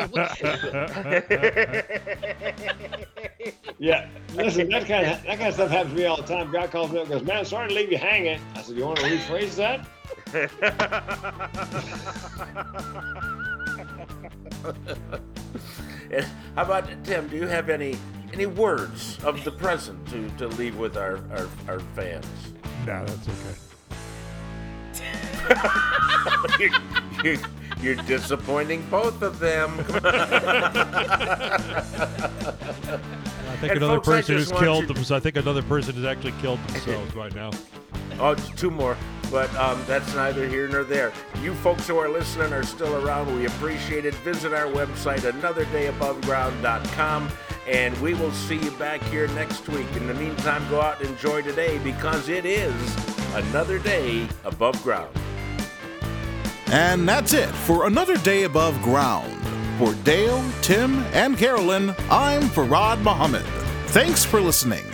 Yeah, 3.79 4.09
listen, 4.35 4.71
that 4.71 4.87
kind 4.87 5.07
of 5.07 5.23
that 5.25 5.37
kind 5.39 5.49
of 5.49 5.55
stuff 5.55 5.71
happens 5.71 5.93
to 5.93 5.99
me 5.99 6.07
all 6.07 6.17
the 6.17 6.23
time. 6.23 6.51
God 6.51 6.71
calls 6.71 6.91
me 6.91 6.97
up 6.99 7.11
and 7.11 7.13
goes, 7.13 7.23
"Man, 7.25 7.45
sorry 7.45 7.69
to 7.69 7.75
leave 7.75 7.93
you 7.93 7.99
hanging." 7.99 8.41
I 8.55 8.63
said, 8.63 8.75
"You 8.77 8.87
want 8.87 8.99
to 9.01 9.05
rephrase 9.05 9.55
that?" 9.57 9.87
How 16.55 16.63
about 16.63 16.89
Tim? 17.05 17.29
Do 17.29 17.37
you 17.37 17.47
have 17.47 17.69
any 17.69 17.99
any 18.33 18.47
words 18.47 19.19
of 19.23 19.45
the 19.45 19.53
present 19.53 20.09
to, 20.09 20.31
to 20.39 20.49
leave 20.49 20.79
with 20.79 20.97
our, 20.97 21.19
our, 21.33 21.47
our 21.69 21.81
fans? 21.95 22.27
no, 22.87 23.05
that's 23.05 23.29
okay. 23.29 23.55
you're, 27.27 27.37
you're, 27.81 27.95
disappointing 28.05 28.85
both 28.91 29.23
of 29.23 29.39
them. 29.39 29.81
I 33.49 33.57
think 33.61 33.73
And 33.73 33.83
another 33.83 33.97
folks, 33.97 34.09
I 34.09 34.13
person 34.17 34.37
has 34.37 34.51
want 34.53 34.65
killed 34.65 34.83
you- 34.89 34.95
them. 34.95 35.05
So 35.05 35.17
I 35.17 35.21
think 35.21 35.37
another 35.37 35.63
person 35.63 35.95
has 35.95 36.05
actually 36.05 36.33
killed 36.41 36.59
themselves 36.69 37.15
right 37.15 37.35
now. 37.35 37.51
Oh, 38.19 38.35
two 38.35 38.71
more, 38.71 38.97
but 39.31 39.55
um, 39.57 39.79
that's 39.87 40.15
neither 40.15 40.49
here 40.49 40.69
nor 40.69 40.85
there. 40.85 41.13
You 41.43 41.53
folks 41.57 41.87
who 41.87 41.99
are 41.99 42.09
listening 42.09 42.53
are 42.55 42.63
still 42.63 42.97
around. 43.05 43.35
We 43.37 43.45
appreciate 43.47 44.07
it. 44.07 44.15
Visit 44.17 44.55
our 44.55 44.67
website, 44.69 45.19
anotherdayaboveground.com, 45.21 47.29
and 47.69 48.01
we 48.01 48.15
will 48.15 48.33
see 48.33 48.57
you 48.57 48.71
back 48.73 49.03
here 49.05 49.29
next 49.29 49.69
week. 49.69 49.87
In 49.97 50.07
the 50.07 50.15
meantime, 50.15 50.67
go 50.71 50.81
out 50.81 50.99
and 51.03 51.11
enjoy 51.11 51.43
today 51.43 51.77
because 51.79 52.31
it 52.31 52.47
is 52.47 52.75
another 53.35 53.79
day 53.79 54.27
above 54.47 54.83
ground. 54.83 55.15
And 56.69 57.09
that's 57.09 57.33
it 57.33 57.49
for 57.49 57.87
another 57.87 58.17
day 58.19 58.45
above 58.45 58.81
ground. 58.83 59.33
For 59.79 59.95
Dale, 60.05 60.43
Tim, 60.63 61.01
and 61.13 61.37
Carolyn, 61.37 61.95
I'm 62.11 62.43
Farad 62.43 63.01
Muhammad. 63.03 63.45
Thanks 63.89 64.25
for 64.25 64.41
listening. 64.41 64.85